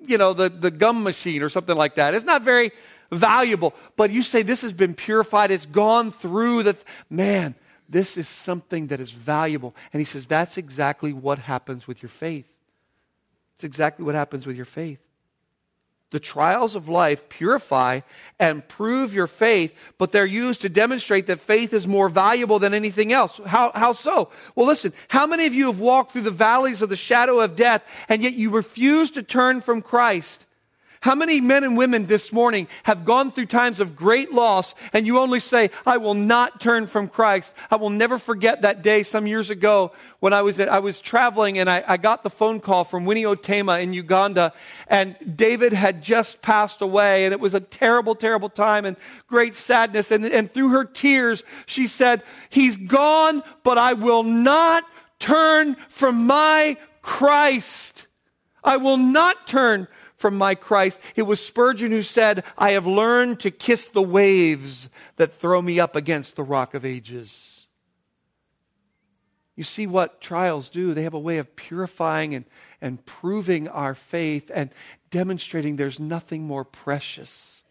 you 0.06 0.18
know, 0.18 0.32
the, 0.32 0.48
the 0.48 0.70
gum 0.70 1.02
machine 1.02 1.42
or 1.42 1.48
something 1.48 1.76
like 1.76 1.94
that. 1.94 2.14
It's 2.14 2.24
not 2.24 2.42
very 2.42 2.72
valuable. 3.10 3.74
But 3.96 4.10
you 4.10 4.22
say 4.22 4.42
this 4.42 4.62
has 4.62 4.72
been 4.72 4.94
purified, 4.94 5.50
it's 5.50 5.66
gone 5.66 6.10
through 6.12 6.64
the. 6.64 6.72
Th- 6.74 6.84
Man, 7.08 7.54
this 7.88 8.16
is 8.16 8.28
something 8.28 8.88
that 8.88 9.00
is 9.00 9.10
valuable. 9.10 9.74
And 9.92 10.00
he 10.00 10.04
says 10.04 10.26
that's 10.26 10.58
exactly 10.58 11.12
what 11.12 11.38
happens 11.38 11.86
with 11.86 12.02
your 12.02 12.10
faith. 12.10 12.46
It's 13.54 13.64
exactly 13.64 14.04
what 14.04 14.14
happens 14.14 14.46
with 14.46 14.56
your 14.56 14.64
faith. 14.64 14.98
The 16.12 16.20
trials 16.20 16.74
of 16.74 16.90
life 16.90 17.28
purify 17.30 18.00
and 18.38 18.66
prove 18.68 19.14
your 19.14 19.26
faith, 19.26 19.74
but 19.96 20.12
they're 20.12 20.26
used 20.26 20.60
to 20.60 20.68
demonstrate 20.68 21.26
that 21.26 21.40
faith 21.40 21.72
is 21.72 21.86
more 21.86 22.10
valuable 22.10 22.58
than 22.58 22.74
anything 22.74 23.14
else. 23.14 23.40
How, 23.46 23.72
how 23.74 23.94
so? 23.94 24.28
Well, 24.54 24.66
listen, 24.66 24.92
how 25.08 25.26
many 25.26 25.46
of 25.46 25.54
you 25.54 25.66
have 25.68 25.80
walked 25.80 26.12
through 26.12 26.22
the 26.22 26.30
valleys 26.30 26.82
of 26.82 26.90
the 26.90 26.96
shadow 26.96 27.40
of 27.40 27.56
death 27.56 27.82
and 28.10 28.22
yet 28.22 28.34
you 28.34 28.50
refuse 28.50 29.10
to 29.12 29.22
turn 29.22 29.62
from 29.62 29.80
Christ? 29.80 30.44
How 31.02 31.16
many 31.16 31.40
men 31.40 31.64
and 31.64 31.76
women 31.76 32.06
this 32.06 32.32
morning 32.32 32.68
have 32.84 33.04
gone 33.04 33.32
through 33.32 33.46
times 33.46 33.80
of 33.80 33.96
great 33.96 34.30
loss 34.30 34.72
and 34.92 35.04
you 35.04 35.18
only 35.18 35.40
say, 35.40 35.72
I 35.84 35.96
will 35.96 36.14
not 36.14 36.60
turn 36.60 36.86
from 36.86 37.08
Christ? 37.08 37.54
I 37.72 37.74
will 37.74 37.90
never 37.90 38.20
forget 38.20 38.62
that 38.62 38.82
day 38.82 39.02
some 39.02 39.26
years 39.26 39.50
ago 39.50 39.90
when 40.20 40.32
I 40.32 40.42
was, 40.42 40.60
at, 40.60 40.68
I 40.68 40.78
was 40.78 41.00
traveling 41.00 41.58
and 41.58 41.68
I, 41.68 41.82
I 41.88 41.96
got 41.96 42.22
the 42.22 42.30
phone 42.30 42.60
call 42.60 42.84
from 42.84 43.04
Winnie 43.04 43.24
Otema 43.24 43.82
in 43.82 43.92
Uganda 43.92 44.52
and 44.86 45.16
David 45.34 45.72
had 45.72 46.04
just 46.04 46.40
passed 46.40 46.82
away 46.82 47.24
and 47.24 47.32
it 47.32 47.40
was 47.40 47.54
a 47.54 47.60
terrible, 47.60 48.14
terrible 48.14 48.48
time 48.48 48.84
and 48.84 48.96
great 49.26 49.56
sadness. 49.56 50.12
And, 50.12 50.24
and 50.24 50.54
through 50.54 50.68
her 50.68 50.84
tears, 50.84 51.42
she 51.66 51.88
said, 51.88 52.22
He's 52.48 52.76
gone, 52.76 53.42
but 53.64 53.76
I 53.76 53.94
will 53.94 54.22
not 54.22 54.84
turn 55.18 55.74
from 55.88 56.28
my 56.28 56.76
Christ. 57.02 58.06
I 58.62 58.76
will 58.76 58.98
not 58.98 59.48
turn 59.48 59.88
from 60.22 60.38
my 60.38 60.54
Christ. 60.54 61.00
It 61.16 61.22
was 61.22 61.44
Spurgeon 61.44 61.90
who 61.90 62.00
said, 62.00 62.44
I 62.56 62.70
have 62.70 62.86
learned 62.86 63.40
to 63.40 63.50
kiss 63.50 63.88
the 63.88 64.00
waves 64.00 64.88
that 65.16 65.34
throw 65.34 65.60
me 65.60 65.80
up 65.80 65.96
against 65.96 66.36
the 66.36 66.44
rock 66.44 66.74
of 66.74 66.84
ages. 66.84 67.66
You 69.56 69.64
see 69.64 69.88
what 69.88 70.20
trials 70.20 70.70
do? 70.70 70.94
They 70.94 71.02
have 71.02 71.12
a 71.12 71.18
way 71.18 71.38
of 71.38 71.56
purifying 71.56 72.36
and, 72.36 72.44
and 72.80 73.04
proving 73.04 73.66
our 73.66 73.96
faith 73.96 74.48
and 74.54 74.70
demonstrating 75.10 75.74
there's 75.74 75.98
nothing 75.98 76.44
more 76.44 76.64
precious. 76.64 77.64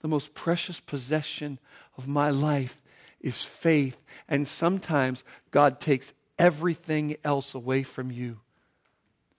The 0.00 0.08
most 0.08 0.34
precious 0.34 0.78
possession 0.78 1.58
of 1.96 2.06
my 2.06 2.30
life 2.30 2.80
is 3.20 3.42
faith. 3.42 3.96
And 4.28 4.46
sometimes 4.46 5.24
God 5.50 5.80
takes 5.80 6.14
everything 6.38 7.16
else 7.24 7.52
away 7.52 7.82
from 7.82 8.12
you 8.12 8.38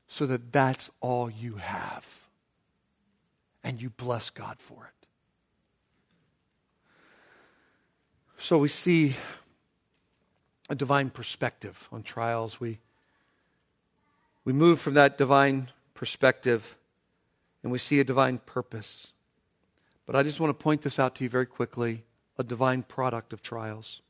so 0.10 0.26
that 0.26 0.52
that's 0.52 0.92
all 1.00 1.30
you 1.30 1.56
have. 1.56 2.06
And 3.64 3.82
you 3.82 3.92
bless 3.92 4.32
God 4.32 4.60
for 4.60 4.86
it. 4.86 5.08
So 8.38 8.58
we 8.58 8.70
see 8.70 9.16
a 10.70 10.76
divine 10.76 11.10
perspective 11.10 11.88
on 11.92 12.04
trials. 12.04 12.60
We, 12.60 12.80
we 14.46 14.52
move 14.52 14.82
from 14.82 14.96
that 14.96 15.18
divine 15.18 15.70
perspective 15.94 16.76
and 17.62 17.72
we 17.72 17.78
see 17.78 18.00
a 18.00 18.04
divine 18.04 18.40
purpose. 18.40 19.12
But 20.06 20.16
I 20.16 20.24
just 20.24 20.40
want 20.40 20.50
to 20.58 20.64
point 20.64 20.82
this 20.82 20.98
out 20.98 21.16
to 21.16 21.24
you 21.24 21.30
very 21.30 21.46
quickly 21.46 22.04
a 22.38 22.44
divine 22.44 22.84
product 22.84 23.34
of 23.34 23.42
trials. 23.42 24.02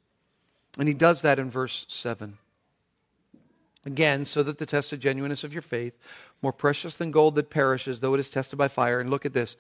And 0.77 0.87
he 0.87 0.93
does 0.93 1.23
that 1.23 1.39
in 1.39 1.49
verse 1.49 1.85
7. 1.89 2.37
Again, 3.85 4.25
so 4.25 4.43
that 4.43 4.57
the 4.57 4.65
tested 4.65 4.99
genuineness 4.99 5.43
of 5.43 5.53
your 5.53 5.61
faith, 5.61 5.97
more 6.41 6.51
precious 6.51 6.97
than 6.97 7.11
gold 7.11 7.35
that 7.35 7.49
perishes, 7.49 7.99
though 7.99 8.13
it 8.13 8.19
is 8.19 8.29
tested 8.29 8.57
by 8.57 8.67
fire, 8.67 8.99
and 8.99 9.09
look 9.09 9.25
at 9.25 9.33
this, 9.33 9.55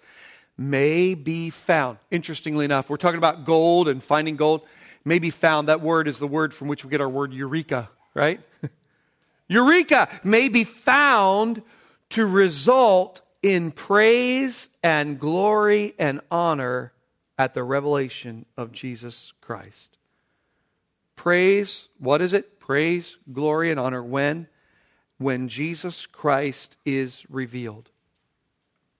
may 0.57 1.13
be 1.13 1.49
found. 1.49 1.97
Interestingly 2.11 2.65
enough, 2.65 2.89
we're 2.89 2.97
talking 2.97 3.17
about 3.17 3.45
gold 3.45 3.87
and 3.87 4.03
finding 4.03 4.35
gold. 4.35 4.61
May 5.05 5.19
be 5.19 5.29
found. 5.29 5.69
That 5.69 5.79
word 5.79 6.07
is 6.07 6.19
the 6.19 6.27
word 6.27 6.53
from 6.53 6.67
which 6.67 6.83
we 6.83 6.91
get 6.91 6.99
our 6.99 7.09
word 7.09 7.33
eureka, 7.33 7.89
right? 8.13 8.41
eureka 9.47 10.09
may 10.23 10.49
be 10.49 10.65
found 10.65 11.63
to 12.09 12.25
result 12.25 13.21
in 13.41 13.71
praise 13.71 14.69
and 14.83 15.17
glory 15.17 15.95
and 15.97 16.19
honor 16.29 16.91
at 17.37 17.53
the 17.53 17.63
revelation 17.63 18.45
of 18.57 18.73
Jesus 18.73 19.31
Christ. 19.39 19.97
Praise, 21.15 21.87
what 21.97 22.21
is 22.21 22.33
it? 22.33 22.58
Praise, 22.69 23.17
glory, 23.33 23.71
and 23.71 23.79
honor 23.79 24.03
when? 24.03 24.45
When 25.17 25.47
Jesus 25.47 26.05
Christ 26.05 26.77
is 26.85 27.25
revealed. 27.27 27.89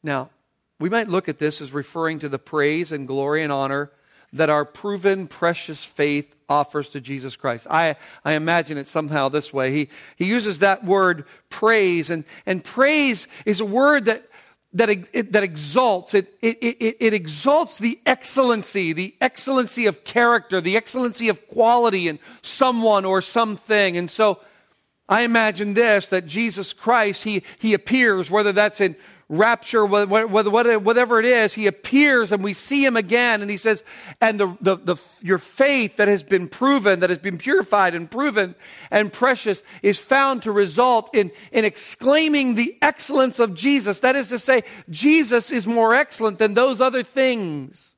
Now, 0.01 0.31
we 0.79 0.89
might 0.89 1.07
look 1.07 1.29
at 1.29 1.37
this 1.37 1.61
as 1.61 1.71
referring 1.71 2.17
to 2.17 2.29
the 2.29 2.39
praise 2.39 2.91
and 2.91 3.07
glory 3.07 3.43
and 3.43 3.53
honor 3.53 3.91
that 4.33 4.49
our 4.49 4.65
proven 4.65 5.27
precious 5.27 5.83
faith 5.83 6.35
offers 6.49 6.89
to 6.89 6.99
Jesus 6.99 7.35
Christ. 7.35 7.67
I, 7.69 7.95
I 8.25 8.33
imagine 8.33 8.79
it 8.79 8.87
somehow 8.87 9.29
this 9.29 9.53
way. 9.53 9.71
He, 9.71 9.89
he 10.15 10.25
uses 10.25 10.57
that 10.59 10.83
word 10.83 11.25
praise, 11.51 12.09
and, 12.09 12.23
and 12.47 12.63
praise 12.63 13.27
is 13.45 13.59
a 13.59 13.65
word 13.65 14.05
that 14.05 14.27
that, 14.73 14.89
it, 14.89 15.31
that 15.31 15.43
exalts, 15.43 16.13
it, 16.13 16.37
it, 16.41 16.57
it, 16.61 16.97
it 16.99 17.13
exalts 17.13 17.79
the 17.79 17.99
excellency, 18.05 18.93
the 18.93 19.15
excellency 19.19 19.87
of 19.87 20.03
character, 20.03 20.61
the 20.61 20.77
excellency 20.77 21.27
of 21.27 21.47
quality 21.47 22.07
in 22.07 22.19
someone 22.41 23.03
or 23.03 23.21
something. 23.21 23.97
And 23.97 24.09
so 24.09 24.39
I 25.07 25.21
imagine 25.21 25.73
this 25.73 26.09
that 26.09 26.27
Jesus 26.27 26.71
Christ, 26.71 27.23
he, 27.23 27.43
he 27.57 27.73
appears, 27.73 28.29
whether 28.29 28.51
that's 28.51 28.79
in 28.79 28.95
rapture, 29.29 29.85
whatever 29.85 31.19
it 31.19 31.25
is, 31.25 31.53
he 31.53 31.67
appears 31.67 32.31
and 32.31 32.43
we 32.43 32.55
see 32.55 32.83
him 32.83 32.97
again. 32.97 33.41
And 33.41 33.49
he 33.49 33.57
says, 33.57 33.83
and 34.19 34.39
the, 34.39 34.57
the, 34.59 34.75
the, 34.77 34.95
your 35.21 35.37
faith 35.37 35.97
that 35.97 36.07
has 36.07 36.23
been 36.23 36.47
proven, 36.47 37.01
that 37.01 37.11
has 37.11 37.19
been 37.19 37.37
purified 37.37 37.93
and 37.93 38.09
proven 38.09 38.55
and 38.89 39.13
precious, 39.13 39.61
is 39.83 39.99
found 39.99 40.43
to 40.43 40.51
result 40.51 41.11
in, 41.13 41.31
in 41.51 41.63
exclaiming 41.63 42.55
the 42.55 42.75
excellence 42.81 43.37
of 43.37 43.53
Jesus. 43.53 43.99
That 43.99 44.15
is 44.15 44.29
to 44.29 44.39
say, 44.39 44.63
Jesus 44.89 45.51
is 45.51 45.67
more 45.67 45.93
excellent 45.93 46.39
than 46.39 46.55
those 46.55 46.81
other 46.81 47.03
things. 47.03 47.95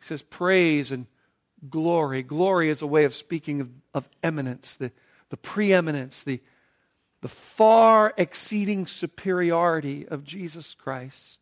He 0.00 0.06
says, 0.06 0.22
praise 0.22 0.90
and 0.90 1.06
glory. 1.68 2.22
Glory 2.22 2.70
is 2.70 2.80
a 2.80 2.86
way 2.86 3.04
of 3.04 3.12
speaking 3.12 3.60
of, 3.60 3.68
of 3.92 4.08
eminence, 4.22 4.76
the, 4.76 4.90
the 5.28 5.36
preeminence, 5.36 6.22
the 6.22 6.40
the 7.22 7.28
far 7.28 8.12
exceeding 8.18 8.86
superiority 8.86 10.06
of 10.06 10.24
Jesus 10.24 10.74
Christ. 10.74 11.38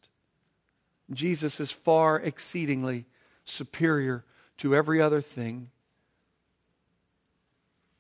Jesus 1.10 1.58
is 1.58 1.70
far 1.70 2.20
exceedingly 2.20 3.06
superior 3.44 4.24
to 4.58 4.76
every 4.76 5.00
other 5.00 5.22
thing. 5.22 5.70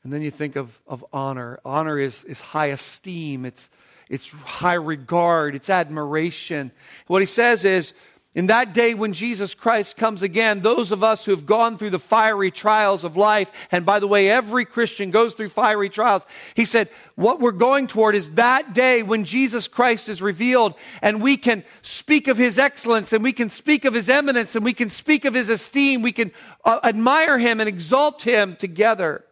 And 0.04 0.12
then 0.12 0.20
you 0.22 0.30
think 0.30 0.56
of, 0.56 0.80
of 0.86 1.04
honor. 1.12 1.58
Honor 1.64 1.98
is, 1.98 2.22
is 2.24 2.40
high 2.40 2.66
esteem, 2.66 3.46
it's, 3.46 3.70
it's 4.10 4.30
high 4.30 4.74
regard, 4.74 5.54
it's 5.54 5.70
admiration. 5.70 6.72
What 7.06 7.22
he 7.22 7.26
says 7.26 7.64
is 7.64 7.94
in 8.40 8.46
that 8.46 8.72
day 8.72 8.94
when 8.94 9.12
Jesus 9.12 9.52
Christ 9.52 9.98
comes 9.98 10.22
again, 10.22 10.62
those 10.62 10.92
of 10.92 11.04
us 11.04 11.26
who 11.26 11.30
have 11.32 11.44
gone 11.44 11.76
through 11.76 11.90
the 11.90 11.98
fiery 11.98 12.50
trials 12.50 13.04
of 13.04 13.14
life, 13.14 13.52
and 13.70 13.84
by 13.84 13.98
the 13.98 14.06
way, 14.06 14.30
every 14.30 14.64
Christian 14.64 15.10
goes 15.10 15.34
through 15.34 15.48
fiery 15.48 15.90
trials, 15.90 16.24
he 16.54 16.64
said, 16.64 16.88
what 17.16 17.38
we're 17.38 17.52
going 17.52 17.86
toward 17.86 18.14
is 18.14 18.30
that 18.30 18.72
day 18.72 19.02
when 19.02 19.26
Jesus 19.26 19.68
Christ 19.68 20.08
is 20.08 20.22
revealed 20.22 20.72
and 21.02 21.20
we 21.20 21.36
can 21.36 21.64
speak 21.82 22.28
of 22.28 22.38
his 22.38 22.58
excellence 22.58 23.12
and 23.12 23.22
we 23.22 23.34
can 23.34 23.50
speak 23.50 23.84
of 23.84 23.92
his 23.92 24.08
eminence 24.08 24.56
and 24.56 24.64
we 24.64 24.72
can 24.72 24.88
speak 24.88 25.26
of 25.26 25.34
his 25.34 25.50
esteem. 25.50 26.00
We 26.00 26.12
can 26.12 26.32
uh, 26.64 26.80
admire 26.82 27.38
him 27.38 27.60
and 27.60 27.68
exalt 27.68 28.22
him 28.22 28.56
together 28.56 29.22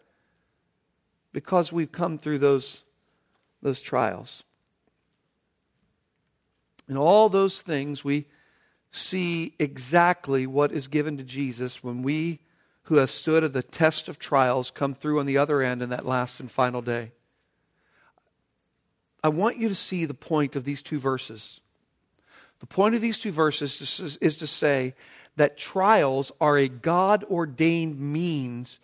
because 1.33 1.73
we've 1.73 1.91
come 1.91 2.19
through 2.19 2.41
those, 2.41 2.85
those 3.63 3.81
trials. 3.81 4.43
And 6.89 6.99
all 6.99 7.31
those 7.31 7.63
things 7.63 8.05
we 8.05 8.27
see 8.91 9.55
exactly 9.59 10.47
what 10.47 10.73
is 10.73 10.89
given 10.89 11.17
to 11.19 11.25
Jesus 11.25 11.83
when 11.83 12.03
we 12.03 12.41
who 12.85 12.97
have 12.97 13.11
stood 13.11 13.45
at 13.45 13.53
the 13.53 13.63
test 13.63 14.09
of 14.09 14.19
trials 14.19 14.71
come 14.71 14.95
through 14.95 15.21
on 15.21 15.27
the 15.27 15.37
other 15.37 15.61
end 15.61 15.83
in 15.83 15.91
that 15.91 16.07
last 16.07 16.41
and 16.41 16.51
final 16.51 16.81
day. 16.81 17.13
I 19.23 19.29
want 19.29 19.59
you 19.59 19.69
to 19.69 19.75
see 19.75 20.07
the 20.07 20.15
point 20.15 20.57
of 20.57 20.65
these 20.65 20.83
two 20.83 20.99
verses. 20.99 21.61
The 22.61 22.67
point 22.67 22.95
of 22.95 23.01
these 23.01 23.19
two 23.19 23.31
verses 23.31 24.19
is, 24.21 24.37
to 24.39 24.47
say 24.47 24.95
that 25.37 25.59
trials 25.59 26.33
are 26.41 26.57
a 26.57 26.69
God 26.69 27.25
ordained 27.25 28.01
means 28.01 28.81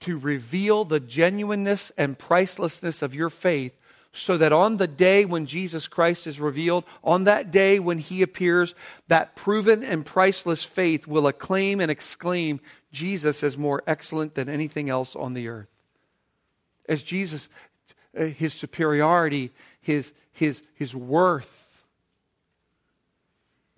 to 0.00 0.18
reveal 0.18 0.84
the 0.84 0.98
genuineness 0.98 1.92
and 1.96 2.18
pricelessness 2.18 3.02
of 3.02 3.14
your 3.14 3.30
faith 3.30 3.78
so 4.12 4.36
that 4.36 4.52
on 4.52 4.76
the 4.76 4.86
day 4.86 5.24
when 5.24 5.46
Jesus 5.46 5.88
Christ 5.88 6.26
is 6.26 6.38
revealed, 6.38 6.84
on 7.02 7.24
that 7.24 7.50
day 7.50 7.78
when 7.78 7.98
he 7.98 8.20
appears, 8.20 8.74
that 9.08 9.34
proven 9.34 9.82
and 9.82 10.04
priceless 10.04 10.64
faith 10.64 11.06
will 11.06 11.26
acclaim 11.26 11.80
and 11.80 11.90
exclaim 11.90 12.60
Jesus 12.92 13.42
as 13.42 13.56
more 13.56 13.82
excellent 13.86 14.34
than 14.34 14.50
anything 14.50 14.90
else 14.90 15.16
on 15.16 15.32
the 15.32 15.48
earth. 15.48 15.68
As 16.86 17.02
Jesus, 17.02 17.48
his 18.14 18.52
superiority, 18.52 19.50
his, 19.80 20.12
his, 20.32 20.60
his 20.74 20.94
worth. 20.94 21.84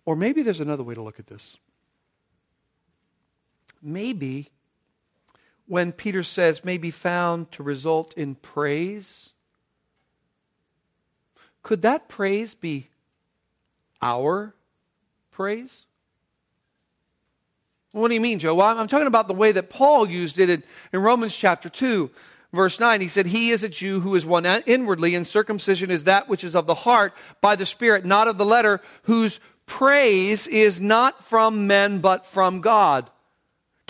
Or 0.04 0.16
maybe 0.16 0.42
there's 0.42 0.60
another 0.60 0.82
way 0.82 0.94
to 0.94 1.02
look 1.02 1.20
at 1.20 1.28
this. 1.28 1.58
Maybe 3.80 4.50
when 5.66 5.92
Peter 5.92 6.24
says 6.24 6.64
may 6.64 6.78
be 6.78 6.90
found 6.90 7.52
to 7.52 7.62
result 7.62 8.14
in 8.14 8.34
praise, 8.34 9.33
could 11.64 11.82
that 11.82 12.08
praise 12.08 12.54
be 12.54 12.88
our 14.00 14.54
praise? 15.32 15.86
What 17.90 18.08
do 18.08 18.14
you 18.14 18.20
mean, 18.20 18.38
Joe? 18.38 18.54
Well, 18.54 18.78
I'm 18.78 18.86
talking 18.86 19.06
about 19.06 19.28
the 19.28 19.34
way 19.34 19.50
that 19.52 19.70
Paul 19.70 20.08
used 20.08 20.38
it 20.38 20.50
in, 20.50 20.62
in 20.92 21.00
Romans 21.00 21.34
chapter 21.34 21.68
2, 21.68 22.10
verse 22.52 22.78
9. 22.78 23.00
He 23.00 23.08
said, 23.08 23.26
He 23.26 23.50
is 23.50 23.62
a 23.62 23.68
Jew 23.68 24.00
who 24.00 24.14
is 24.14 24.26
one 24.26 24.44
inwardly, 24.44 25.14
and 25.14 25.26
circumcision 25.26 25.90
is 25.90 26.04
that 26.04 26.28
which 26.28 26.44
is 26.44 26.54
of 26.54 26.66
the 26.66 26.74
heart 26.74 27.14
by 27.40 27.56
the 27.56 27.66
Spirit, 27.66 28.04
not 28.04 28.28
of 28.28 28.36
the 28.36 28.44
letter, 28.44 28.80
whose 29.04 29.40
praise 29.64 30.46
is 30.46 30.80
not 30.80 31.24
from 31.24 31.66
men 31.66 32.00
but 32.00 32.26
from 32.26 32.60
God. 32.60 33.08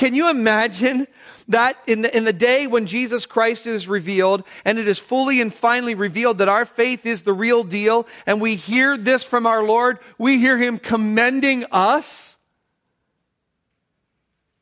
Can 0.05 0.15
you 0.15 0.29
imagine 0.29 1.07
that 1.49 1.79
in 1.87 2.03
the, 2.03 2.15
in 2.15 2.25
the 2.25 2.33
day 2.35 2.67
when 2.67 2.85
Jesus 2.85 3.25
Christ 3.25 3.67
is 3.67 3.89
revealed 3.89 4.45
and 4.67 4.79
it 4.79 4.87
is 4.87 4.99
fully 4.99 5.41
and 5.41 5.51
finally 5.51 5.95
revealed 5.95 6.37
that 6.39 6.49
our 6.51 6.67
faith 6.67 7.07
is 7.07 7.23
the 7.23 7.33
real 7.33 7.65
deal 7.65 8.07
and 8.27 8.39
we 8.39 8.55
hear 8.55 8.99
this 8.99 9.25
from 9.25 9.47
our 9.47 9.63
Lord, 9.63 9.99
we 10.19 10.37
hear 10.37 10.59
Him 10.59 10.79
commending 10.79 11.65
us? 11.73 12.37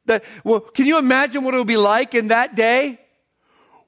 That, 0.07 0.23
well, 0.45 0.61
can 0.61 0.87
you 0.87 0.97
imagine 0.97 1.43
what 1.43 1.55
it 1.55 1.57
will 1.57 1.65
be 1.65 1.77
like 1.77 2.15
in 2.15 2.29
that 2.29 2.55
day 2.55 3.01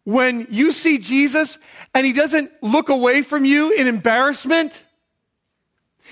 when 0.02 0.48
you 0.50 0.72
see 0.72 0.98
Jesus 0.98 1.58
and 1.94 2.04
He 2.04 2.12
doesn't 2.12 2.50
look 2.62 2.88
away 2.88 3.22
from 3.22 3.44
you 3.44 3.70
in 3.70 3.86
embarrassment? 3.86 4.82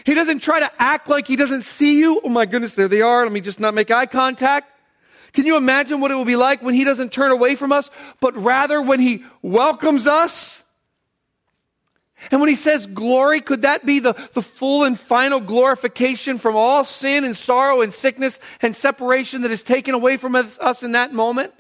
He 0.05 0.14
doesn't 0.14 0.38
try 0.38 0.61
to 0.61 0.70
act 0.81 1.09
like 1.09 1.26
He 1.26 1.35
doesn't 1.35 1.62
see 1.62 1.98
you. 1.98 2.20
Oh 2.22 2.28
my 2.28 2.46
goodness, 2.46 2.76
there 2.76 2.87
they 2.87 3.02
are. 3.02 3.24
Let 3.24 3.33
me 3.33 3.40
just 3.40 3.59
not 3.59 3.74
make 3.74 3.90
eye 3.90 4.07
contact. 4.07 4.72
Can 5.33 5.47
you 5.47 5.57
imagine 5.57 6.01
what 6.01 6.11
it 6.11 6.14
will 6.14 6.25
be 6.25 6.37
like 6.37 6.62
when 6.62 6.75
He 6.75 6.85
doesn't 6.85 7.12
turn 7.12 7.31
away 7.31 7.57
from 7.57 7.73
us, 7.73 7.90
but 8.21 8.37
rather 8.37 8.83
when 8.83 9.01
He 9.01 9.25
welcomes 9.40 10.07
us? 10.07 10.62
And 12.31 12.40
when 12.40 12.51
He 12.51 12.57
says 12.57 12.87
glory, 12.87 13.40
could 13.40 13.62
that 13.62 13.87
be 13.87 13.99
the, 13.99 14.12
the 14.35 14.42
full 14.42 14.85
and 14.85 14.99
final 14.99 15.40
glorification 15.40 16.38
from 16.38 16.55
all 16.55 16.85
sin 16.85 17.25
and 17.25 17.37
sorrow 17.37 17.81
and 17.81 17.92
sickness 17.92 18.40
and 18.61 18.77
separation 18.77 19.42
that 19.42 19.51
is 19.51 19.62
taken 19.62 19.95
away 19.95 20.16
from 20.18 20.37
us 20.37 20.83
in 20.83 20.92
that 20.92 21.12
moment? 21.12 21.55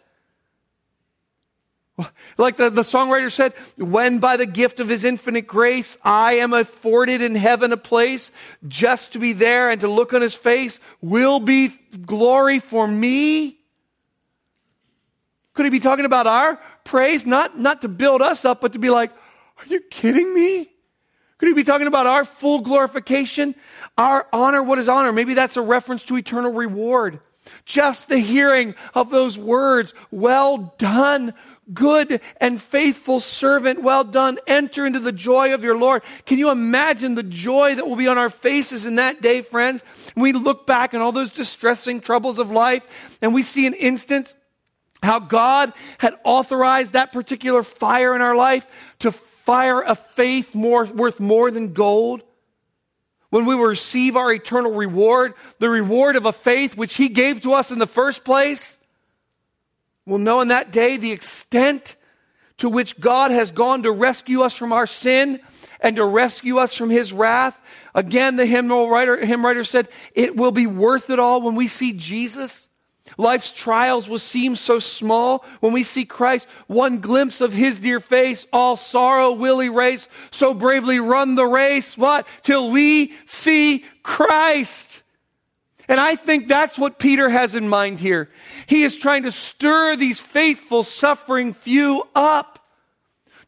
Like 2.38 2.56
the, 2.56 2.70
the 2.70 2.82
songwriter 2.82 3.30
said, 3.30 3.54
when 3.76 4.18
by 4.18 4.36
the 4.36 4.46
gift 4.46 4.80
of 4.80 4.88
his 4.88 5.04
infinite 5.04 5.46
grace 5.46 5.98
I 6.02 6.34
am 6.34 6.52
afforded 6.52 7.22
in 7.22 7.34
heaven 7.34 7.72
a 7.72 7.76
place, 7.76 8.32
just 8.66 9.12
to 9.12 9.18
be 9.18 9.32
there 9.32 9.70
and 9.70 9.80
to 9.82 9.88
look 9.88 10.12
on 10.12 10.22
his 10.22 10.34
face 10.34 10.80
will 11.00 11.40
be 11.40 11.68
glory 12.04 12.58
for 12.58 12.86
me. 12.86 13.58
Could 15.54 15.66
he 15.66 15.70
be 15.70 15.80
talking 15.80 16.04
about 16.04 16.26
our 16.26 16.58
praise? 16.84 17.26
Not, 17.26 17.58
not 17.58 17.82
to 17.82 17.88
build 17.88 18.22
us 18.22 18.44
up, 18.44 18.60
but 18.60 18.72
to 18.72 18.78
be 18.78 18.90
like, 18.90 19.12
are 19.58 19.66
you 19.66 19.80
kidding 19.90 20.32
me? 20.34 20.68
Could 21.38 21.48
he 21.48 21.54
be 21.54 21.64
talking 21.64 21.86
about 21.86 22.06
our 22.06 22.24
full 22.24 22.60
glorification? 22.60 23.54
Our 23.98 24.26
honor, 24.32 24.62
what 24.62 24.78
is 24.78 24.88
honor? 24.88 25.12
Maybe 25.12 25.34
that's 25.34 25.56
a 25.56 25.62
reference 25.62 26.04
to 26.04 26.16
eternal 26.16 26.52
reward. 26.52 27.20
Just 27.64 28.08
the 28.08 28.18
hearing 28.18 28.74
of 28.94 29.10
those 29.10 29.36
words, 29.36 29.92
well 30.12 30.72
done, 30.78 31.34
good 31.74 32.20
and 32.40 32.60
faithful 32.60 33.18
servant, 33.18 33.82
well 33.82 34.04
done, 34.04 34.38
enter 34.46 34.86
into 34.86 35.00
the 35.00 35.12
joy 35.12 35.52
of 35.52 35.64
your 35.64 35.76
Lord. 35.76 36.02
Can 36.26 36.38
you 36.38 36.50
imagine 36.50 37.16
the 37.16 37.22
joy 37.22 37.74
that 37.74 37.88
will 37.88 37.96
be 37.96 38.08
on 38.08 38.18
our 38.18 38.30
faces 38.30 38.86
in 38.86 38.96
that 38.96 39.22
day, 39.22 39.42
friends? 39.42 39.82
we 40.14 40.32
look 40.32 40.66
back 40.66 40.94
on 40.94 41.00
all 41.00 41.12
those 41.12 41.30
distressing 41.30 42.00
troubles 42.00 42.38
of 42.38 42.50
life 42.50 42.84
and 43.20 43.34
we 43.34 43.42
see 43.42 43.66
an 43.66 43.74
instant 43.74 44.34
how 45.02 45.18
God 45.18 45.72
had 45.98 46.14
authorized 46.24 46.92
that 46.92 47.12
particular 47.12 47.62
fire 47.62 48.14
in 48.14 48.22
our 48.22 48.36
life 48.36 48.66
to 49.00 49.10
fire 49.12 49.80
a 49.82 49.94
faith 49.94 50.54
more, 50.54 50.84
worth 50.84 51.18
more 51.18 51.50
than 51.50 51.72
gold. 51.72 52.22
When 53.30 53.46
we 53.46 53.54
will 53.54 53.64
receive 53.64 54.16
our 54.16 54.32
eternal 54.32 54.72
reward, 54.72 55.34
the 55.58 55.70
reward 55.70 56.16
of 56.16 56.26
a 56.26 56.32
faith 56.32 56.76
which 56.76 56.94
He 56.94 57.08
gave 57.08 57.40
to 57.40 57.54
us 57.54 57.70
in 57.70 57.78
the 57.78 57.86
first 57.86 58.24
place, 58.24 58.78
we'll 60.06 60.18
know 60.18 60.40
in 60.40 60.48
that 60.48 60.70
day 60.70 60.98
the 60.98 61.12
extent 61.12 61.96
to 62.58 62.68
which 62.68 63.00
God 63.00 63.30
has 63.30 63.50
gone 63.50 63.82
to 63.82 63.90
rescue 63.90 64.42
us 64.42 64.56
from 64.56 64.72
our 64.72 64.86
sin 64.86 65.40
and 65.80 65.96
to 65.96 66.04
rescue 66.04 66.58
us 66.58 66.74
from 66.74 66.90
His 66.90 67.12
wrath. 67.12 67.58
Again, 67.94 68.36
the 68.36 68.46
hymnal 68.46 68.88
writer, 68.88 69.16
hymn 69.24 69.44
writer 69.44 69.64
said, 69.64 69.88
it 70.14 70.36
will 70.36 70.52
be 70.52 70.66
worth 70.66 71.10
it 71.10 71.18
all 71.18 71.42
when 71.42 71.56
we 71.56 71.66
see 71.66 71.92
Jesus. 71.92 72.68
Life's 73.18 73.52
trials 73.52 74.08
will 74.08 74.18
seem 74.18 74.56
so 74.56 74.78
small 74.78 75.44
when 75.60 75.72
we 75.72 75.82
see 75.82 76.04
Christ. 76.04 76.46
One 76.66 76.98
glimpse 76.98 77.40
of 77.40 77.52
his 77.52 77.80
dear 77.80 78.00
face, 78.00 78.46
all 78.52 78.76
sorrow 78.76 79.32
will 79.32 79.62
erase. 79.62 80.08
So 80.30 80.54
bravely 80.54 80.98
run 80.98 81.34
the 81.34 81.46
race. 81.46 81.98
What? 81.98 82.26
Till 82.42 82.70
we 82.70 83.12
see 83.26 83.84
Christ. 84.02 85.02
And 85.88 86.00
I 86.00 86.16
think 86.16 86.48
that's 86.48 86.78
what 86.78 86.98
Peter 86.98 87.28
has 87.28 87.54
in 87.54 87.68
mind 87.68 88.00
here. 88.00 88.30
He 88.66 88.82
is 88.84 88.96
trying 88.96 89.24
to 89.24 89.32
stir 89.32 89.96
these 89.96 90.20
faithful, 90.20 90.84
suffering 90.84 91.52
few 91.52 92.04
up 92.14 92.60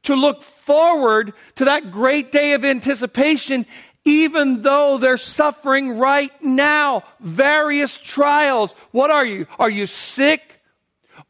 to 0.03 0.14
look 0.14 0.43
forward 0.43 1.33
to 1.57 1.64
that 1.64 1.90
great 1.90 2.33
day 2.33 2.53
of 2.53 2.64
anticipation 2.64 3.67
even 4.05 4.62
though 4.62 4.99
they're 4.99 5.17
suffering 5.17 5.99
right 5.99 6.31
now, 6.43 7.05
various 7.21 7.97
trials. 7.97 8.75
What 8.90 9.11
are 9.11 9.25
you? 9.25 9.47
Are 9.59 9.71
you 9.71 9.87
sick? 9.87 10.61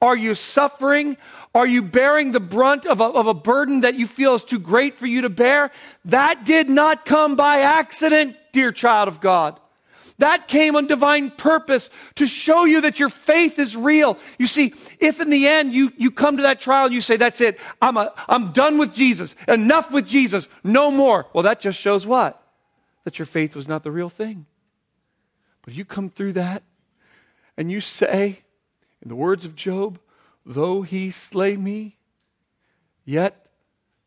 Are 0.02 0.16
you 0.16 0.34
suffering? 0.34 1.16
Are 1.54 1.66
you 1.66 1.82
bearing 1.82 2.32
the 2.32 2.40
brunt 2.40 2.84
of 2.84 3.00
a, 3.00 3.04
of 3.04 3.26
a 3.28 3.34
burden 3.34 3.82
that 3.82 3.96
you 3.96 4.06
feel 4.06 4.34
is 4.34 4.44
too 4.44 4.58
great 4.58 4.94
for 4.94 5.06
you 5.06 5.22
to 5.22 5.30
bear? 5.30 5.70
That 6.06 6.44
did 6.44 6.68
not 6.68 7.04
come 7.04 7.36
by 7.36 7.60
accident, 7.60 8.36
dear 8.52 8.72
child 8.72 9.08
of 9.08 9.20
God. 9.20 9.60
That 10.18 10.46
came 10.46 10.76
on 10.76 10.86
divine 10.86 11.30
purpose 11.30 11.90
to 12.16 12.26
show 12.26 12.64
you 12.64 12.82
that 12.82 13.00
your 13.00 13.08
faith 13.08 13.58
is 13.58 13.76
real. 13.76 14.16
You 14.38 14.46
see, 14.46 14.74
if 15.00 15.20
in 15.20 15.28
the 15.30 15.48
end 15.48 15.74
you, 15.74 15.92
you 15.96 16.10
come 16.10 16.36
to 16.36 16.44
that 16.44 16.60
trial 16.60 16.86
and 16.86 16.94
you 16.94 17.00
say, 17.00 17.16
that's 17.16 17.40
it, 17.40 17.58
I'm, 17.82 17.96
a, 17.96 18.12
I'm 18.28 18.52
done 18.52 18.78
with 18.78 18.94
Jesus, 18.94 19.34
enough 19.48 19.90
with 19.90 20.06
Jesus, 20.06 20.48
no 20.62 20.90
more. 20.90 21.26
Well, 21.32 21.44
that 21.44 21.60
just 21.60 21.80
shows 21.80 22.06
what? 22.06 22.43
That 23.04 23.18
your 23.18 23.26
faith 23.26 23.54
was 23.54 23.68
not 23.68 23.82
the 23.82 23.92
real 23.92 24.08
thing. 24.08 24.46
But 25.62 25.74
you 25.74 25.84
come 25.84 26.10
through 26.10 26.34
that 26.34 26.62
and 27.56 27.70
you 27.70 27.80
say, 27.80 28.40
in 29.02 29.08
the 29.08 29.14
words 29.14 29.44
of 29.44 29.54
Job, 29.54 29.98
though 30.44 30.82
he 30.82 31.10
slay 31.10 31.56
me, 31.56 31.96
yet 33.04 33.46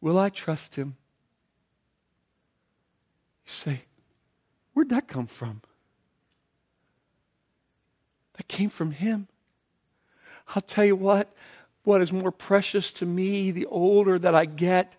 will 0.01 0.17
I 0.17 0.29
trust 0.29 0.75
him. 0.75 0.97
You 3.45 3.53
say, 3.53 3.81
where'd 4.73 4.89
that 4.89 5.07
come 5.07 5.27
from? 5.27 5.61
That 8.35 8.47
came 8.47 8.69
from 8.69 8.91
him. 8.91 9.27
I'll 10.55 10.61
tell 10.61 10.85
you 10.85 10.95
what, 10.95 11.33
what 11.83 12.01
is 12.01 12.11
more 12.11 12.31
precious 12.31 12.91
to 12.93 13.05
me 13.05 13.51
the 13.51 13.65
older 13.65 14.19
that 14.19 14.35
I 14.35 14.45
get 14.45 14.95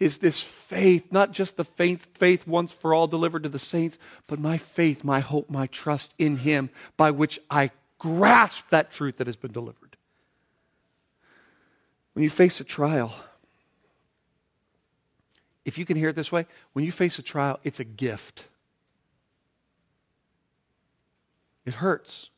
is 0.00 0.18
this 0.18 0.40
faith, 0.40 1.12
not 1.12 1.32
just 1.32 1.56
the 1.56 1.64
faith, 1.64 2.06
faith 2.14 2.46
once 2.46 2.72
for 2.72 2.94
all 2.94 3.08
delivered 3.08 3.42
to 3.42 3.48
the 3.48 3.58
saints, 3.58 3.98
but 4.26 4.38
my 4.38 4.56
faith, 4.56 5.02
my 5.02 5.20
hope, 5.20 5.50
my 5.50 5.66
trust 5.66 6.14
in 6.18 6.38
Him 6.38 6.70
by 6.96 7.10
which 7.10 7.40
I 7.50 7.70
grasp 7.98 8.70
that 8.70 8.92
truth 8.92 9.16
that 9.16 9.26
has 9.26 9.36
been 9.36 9.52
delivered. 9.52 9.96
When 12.12 12.22
you 12.22 12.30
face 12.30 12.60
a 12.60 12.64
trial, 12.64 13.12
if 15.64 15.78
you 15.78 15.84
can 15.84 15.96
hear 15.96 16.10
it 16.10 16.16
this 16.16 16.30
way, 16.30 16.46
when 16.72 16.84
you 16.84 16.92
face 16.92 17.18
a 17.18 17.22
trial, 17.22 17.58
it's 17.64 17.80
a 17.80 17.84
gift. 17.84 18.46
It 21.66 21.74
hurts. 21.74 22.30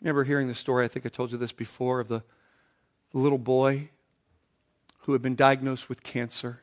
Remember 0.00 0.24
hearing 0.24 0.48
the 0.48 0.54
story, 0.54 0.84
I 0.84 0.88
think 0.88 1.06
I 1.06 1.10
told 1.10 1.30
you 1.30 1.38
this 1.38 1.52
before, 1.52 2.00
of 2.00 2.08
the, 2.08 2.22
the 3.12 3.18
little 3.18 3.38
boy 3.38 3.90
who 5.00 5.12
had 5.12 5.22
been 5.22 5.36
diagnosed 5.36 5.88
with 5.88 6.02
cancer 6.02 6.60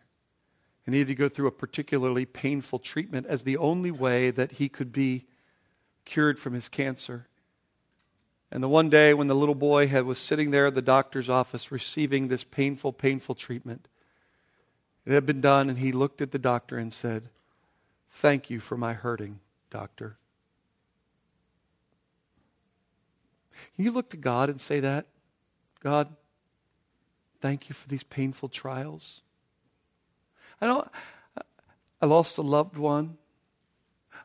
and 0.85 0.93
needed 0.93 1.07
to 1.07 1.15
go 1.15 1.29
through 1.29 1.47
a 1.47 1.51
particularly 1.51 2.25
painful 2.25 2.79
treatment 2.79 3.25
as 3.27 3.43
the 3.43 3.57
only 3.57 3.91
way 3.91 4.31
that 4.31 4.53
he 4.53 4.69
could 4.69 4.91
be 4.91 5.25
cured 6.05 6.39
from 6.39 6.53
his 6.53 6.69
cancer. 6.69 7.27
And 8.51 8.63
the 8.63 8.69
one 8.69 8.89
day 8.89 9.13
when 9.13 9.27
the 9.27 9.35
little 9.35 9.55
boy 9.55 9.88
had, 9.88 10.05
was 10.05 10.17
sitting 10.17 10.51
there 10.51 10.67
at 10.67 10.75
the 10.75 10.81
doctor's 10.81 11.29
office 11.29 11.71
receiving 11.71 12.27
this 12.27 12.43
painful, 12.43 12.93
painful 12.93 13.35
treatment, 13.35 13.88
it 15.05 15.13
had 15.13 15.25
been 15.25 15.41
done, 15.41 15.69
and 15.69 15.79
he 15.79 15.91
looked 15.91 16.21
at 16.21 16.31
the 16.31 16.39
doctor 16.39 16.77
and 16.77 16.91
said, 16.91 17.29
Thank 18.11 18.49
you 18.49 18.59
for 18.59 18.77
my 18.77 18.93
hurting, 18.93 19.39
doctor. 19.69 20.17
Can 23.75 23.85
you 23.85 23.91
look 23.91 24.09
to 24.11 24.17
God 24.17 24.49
and 24.49 24.59
say 24.59 24.79
that? 24.79 25.05
God, 25.81 26.15
Thank 27.39 27.69
you 27.69 27.75
for 27.75 27.88
these 27.88 28.03
painful 28.03 28.49
trials. 28.49 29.21
I 30.59 30.65
know 30.65 30.88
I 32.01 32.05
lost 32.05 32.38
a 32.38 32.41
loved 32.41 32.77
one, 32.77 33.17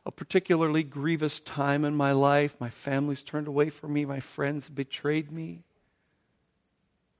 a 0.05 0.11
particularly 0.11 0.83
grievous 0.83 1.39
time 1.39 1.85
in 1.85 1.95
my 1.95 2.11
life. 2.11 2.55
My 2.59 2.69
family's 2.69 3.21
turned 3.21 3.47
away 3.47 3.69
from 3.69 3.93
me, 3.93 4.05
my 4.05 4.19
friends 4.19 4.69
betrayed 4.69 5.31
me. 5.31 5.63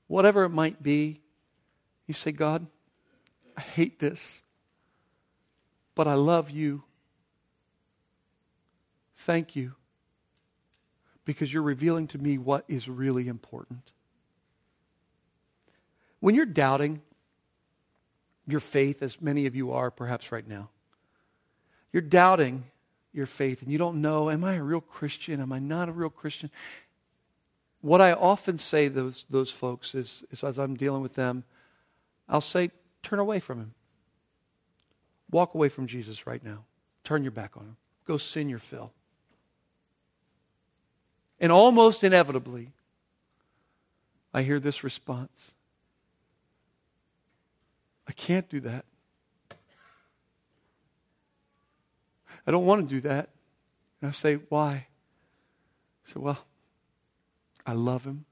Whatever 0.06 0.44
it 0.44 0.50
might 0.50 0.82
be, 0.82 1.20
you 2.06 2.14
say, 2.14 2.32
God, 2.32 2.66
I 3.56 3.60
hate 3.60 3.98
this, 3.98 4.42
but 5.94 6.06
I 6.06 6.14
love 6.14 6.50
you. 6.50 6.82
Thank 9.16 9.56
you 9.56 9.74
because 11.24 11.52
you're 11.52 11.62
revealing 11.62 12.06
to 12.08 12.18
me 12.18 12.36
what 12.36 12.64
is 12.68 12.88
really 12.88 13.28
important. 13.28 13.92
When 16.24 16.34
you're 16.34 16.46
doubting 16.46 17.02
your 18.46 18.60
faith, 18.60 19.02
as 19.02 19.20
many 19.20 19.44
of 19.44 19.54
you 19.54 19.72
are 19.72 19.90
perhaps 19.90 20.32
right 20.32 20.48
now, 20.48 20.70
you're 21.92 22.00
doubting 22.00 22.64
your 23.12 23.26
faith 23.26 23.60
and 23.60 23.70
you 23.70 23.76
don't 23.76 24.00
know, 24.00 24.30
am 24.30 24.42
I 24.42 24.54
a 24.54 24.62
real 24.62 24.80
Christian? 24.80 25.38
Am 25.42 25.52
I 25.52 25.58
not 25.58 25.90
a 25.90 25.92
real 25.92 26.08
Christian? 26.08 26.50
What 27.82 28.00
I 28.00 28.14
often 28.14 28.56
say 28.56 28.88
to 28.88 28.94
those, 28.94 29.26
those 29.28 29.50
folks 29.50 29.94
is, 29.94 30.24
is 30.30 30.42
as 30.42 30.58
I'm 30.58 30.76
dealing 30.76 31.02
with 31.02 31.12
them, 31.12 31.44
I'll 32.26 32.40
say, 32.40 32.70
turn 33.02 33.18
away 33.18 33.38
from 33.38 33.58
him. 33.58 33.74
Walk 35.30 35.52
away 35.52 35.68
from 35.68 35.86
Jesus 35.86 36.26
right 36.26 36.42
now. 36.42 36.64
Turn 37.04 37.22
your 37.22 37.32
back 37.32 37.54
on 37.54 37.64
him. 37.64 37.76
Go 38.06 38.16
sin 38.16 38.48
your 38.48 38.60
fill. 38.60 38.92
And 41.38 41.52
almost 41.52 42.02
inevitably, 42.02 42.70
I 44.32 44.40
hear 44.40 44.58
this 44.58 44.82
response 44.82 45.53
I 48.06 48.12
can't 48.12 48.48
do 48.48 48.60
that. 48.60 48.84
I 52.46 52.50
don't 52.50 52.66
want 52.66 52.88
to 52.88 52.94
do 52.94 53.00
that. 53.02 53.30
And 54.00 54.08
I 54.08 54.12
say, 54.12 54.34
Why? 54.48 54.72
I 54.72 56.12
say, 56.12 56.20
Well, 56.20 56.38
I 57.66 57.72
love 57.72 58.04
him. 58.04 58.24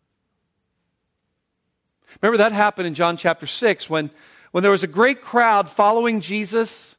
Remember 2.20 2.38
that 2.38 2.52
happened 2.52 2.86
in 2.86 2.94
John 2.94 3.16
chapter 3.16 3.46
6 3.46 3.88
when, 3.88 4.10
when 4.50 4.62
there 4.62 4.70
was 4.70 4.82
a 4.82 4.88
great 4.88 5.22
crowd 5.22 5.68
following 5.68 6.20
Jesus 6.20 6.96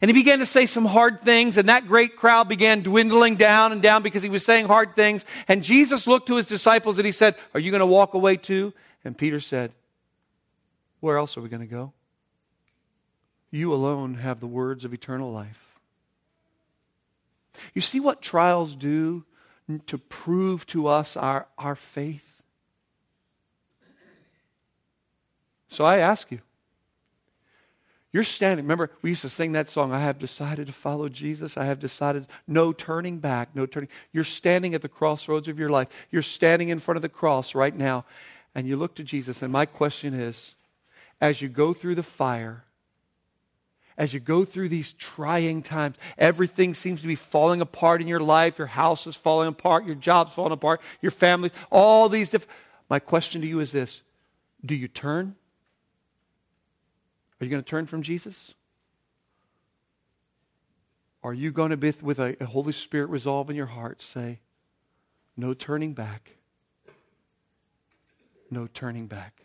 and 0.00 0.08
he 0.08 0.12
began 0.12 0.38
to 0.38 0.46
say 0.46 0.66
some 0.66 0.84
hard 0.84 1.20
things, 1.20 1.56
and 1.56 1.68
that 1.68 1.88
great 1.88 2.16
crowd 2.16 2.48
began 2.48 2.82
dwindling 2.82 3.36
down 3.36 3.72
and 3.72 3.82
down 3.82 4.02
because 4.02 4.22
he 4.22 4.28
was 4.28 4.44
saying 4.44 4.66
hard 4.66 4.94
things. 4.94 5.24
And 5.48 5.64
Jesus 5.64 6.06
looked 6.06 6.28
to 6.28 6.36
his 6.36 6.46
disciples 6.46 6.98
and 6.98 7.06
he 7.06 7.12
said, 7.12 7.34
Are 7.54 7.60
you 7.60 7.70
going 7.70 7.80
to 7.80 7.86
walk 7.86 8.14
away 8.14 8.36
too? 8.36 8.72
And 9.04 9.18
Peter 9.18 9.40
said, 9.40 9.72
Where 11.00 11.16
else 11.16 11.36
are 11.36 11.40
we 11.40 11.48
going 11.48 11.60
to 11.60 11.66
go? 11.66 11.92
You 13.50 13.74
alone 13.74 14.14
have 14.14 14.40
the 14.40 14.46
words 14.46 14.84
of 14.84 14.94
eternal 14.94 15.32
life. 15.32 15.78
You 17.74 17.80
see 17.80 18.00
what 18.00 18.22
trials 18.22 18.74
do 18.74 19.24
to 19.86 19.98
prove 19.98 20.66
to 20.68 20.86
us 20.86 21.16
our, 21.16 21.46
our 21.58 21.74
faith? 21.74 22.42
So 25.68 25.84
I 25.84 25.98
ask 25.98 26.30
you, 26.30 26.40
you're 28.12 28.24
standing. 28.24 28.64
Remember, 28.64 28.90
we 29.02 29.10
used 29.10 29.22
to 29.22 29.28
sing 29.28 29.52
that 29.52 29.68
song, 29.68 29.92
I 29.92 30.00
have 30.00 30.18
decided 30.18 30.66
to 30.66 30.72
follow 30.72 31.08
Jesus. 31.08 31.56
I 31.56 31.66
have 31.66 31.78
decided 31.78 32.26
no 32.48 32.72
turning 32.72 33.18
back, 33.18 33.54
no 33.54 33.66
turning. 33.66 33.88
You're 34.12 34.24
standing 34.24 34.74
at 34.74 34.82
the 34.82 34.88
crossroads 34.88 35.46
of 35.46 35.60
your 35.60 35.70
life. 35.70 35.86
You're 36.10 36.22
standing 36.22 36.70
in 36.70 36.80
front 36.80 36.96
of 36.96 37.02
the 37.02 37.08
cross 37.08 37.54
right 37.54 37.74
now, 37.74 38.04
and 38.52 38.66
you 38.66 38.76
look 38.76 38.96
to 38.96 39.04
Jesus. 39.04 39.42
And 39.42 39.52
my 39.52 39.64
question 39.64 40.12
is 40.12 40.56
as 41.20 41.42
you 41.42 41.48
go 41.48 41.72
through 41.72 41.94
the 41.94 42.02
fire, 42.02 42.64
as 43.98 44.14
you 44.14 44.20
go 44.20 44.44
through 44.46 44.70
these 44.70 44.94
trying 44.94 45.62
times, 45.62 45.96
everything 46.16 46.72
seems 46.72 47.02
to 47.02 47.06
be 47.06 47.16
falling 47.16 47.60
apart 47.60 48.00
in 48.00 48.08
your 48.08 48.20
life. 48.20 48.56
Your 48.56 48.66
house 48.66 49.06
is 49.06 49.14
falling 49.14 49.48
apart, 49.48 49.84
your 49.84 49.94
job's 49.94 50.32
falling 50.32 50.52
apart, 50.52 50.80
your 51.02 51.10
family, 51.10 51.50
all 51.70 52.08
these 52.08 52.30
different. 52.30 52.50
My 52.88 52.98
question 52.98 53.42
to 53.42 53.46
you 53.46 53.60
is 53.60 53.72
this 53.72 54.02
Do 54.64 54.74
you 54.74 54.88
turn? 54.88 55.36
Are 57.40 57.44
you 57.44 57.50
going 57.50 57.62
to 57.62 57.68
turn 57.68 57.86
from 57.86 58.02
Jesus? 58.02 58.54
Are 61.22 61.34
you 61.34 61.50
going 61.50 61.70
to, 61.70 61.76
be, 61.76 61.92
with 62.00 62.18
a, 62.18 62.36
a 62.42 62.46
Holy 62.46 62.72
Spirit 62.72 63.10
resolve 63.10 63.50
in 63.50 63.56
your 63.56 63.66
heart, 63.66 64.00
say, 64.00 64.40
no 65.36 65.52
turning 65.52 65.92
back? 65.92 66.30
No 68.50 68.66
turning 68.66 69.06
back. 69.06 69.44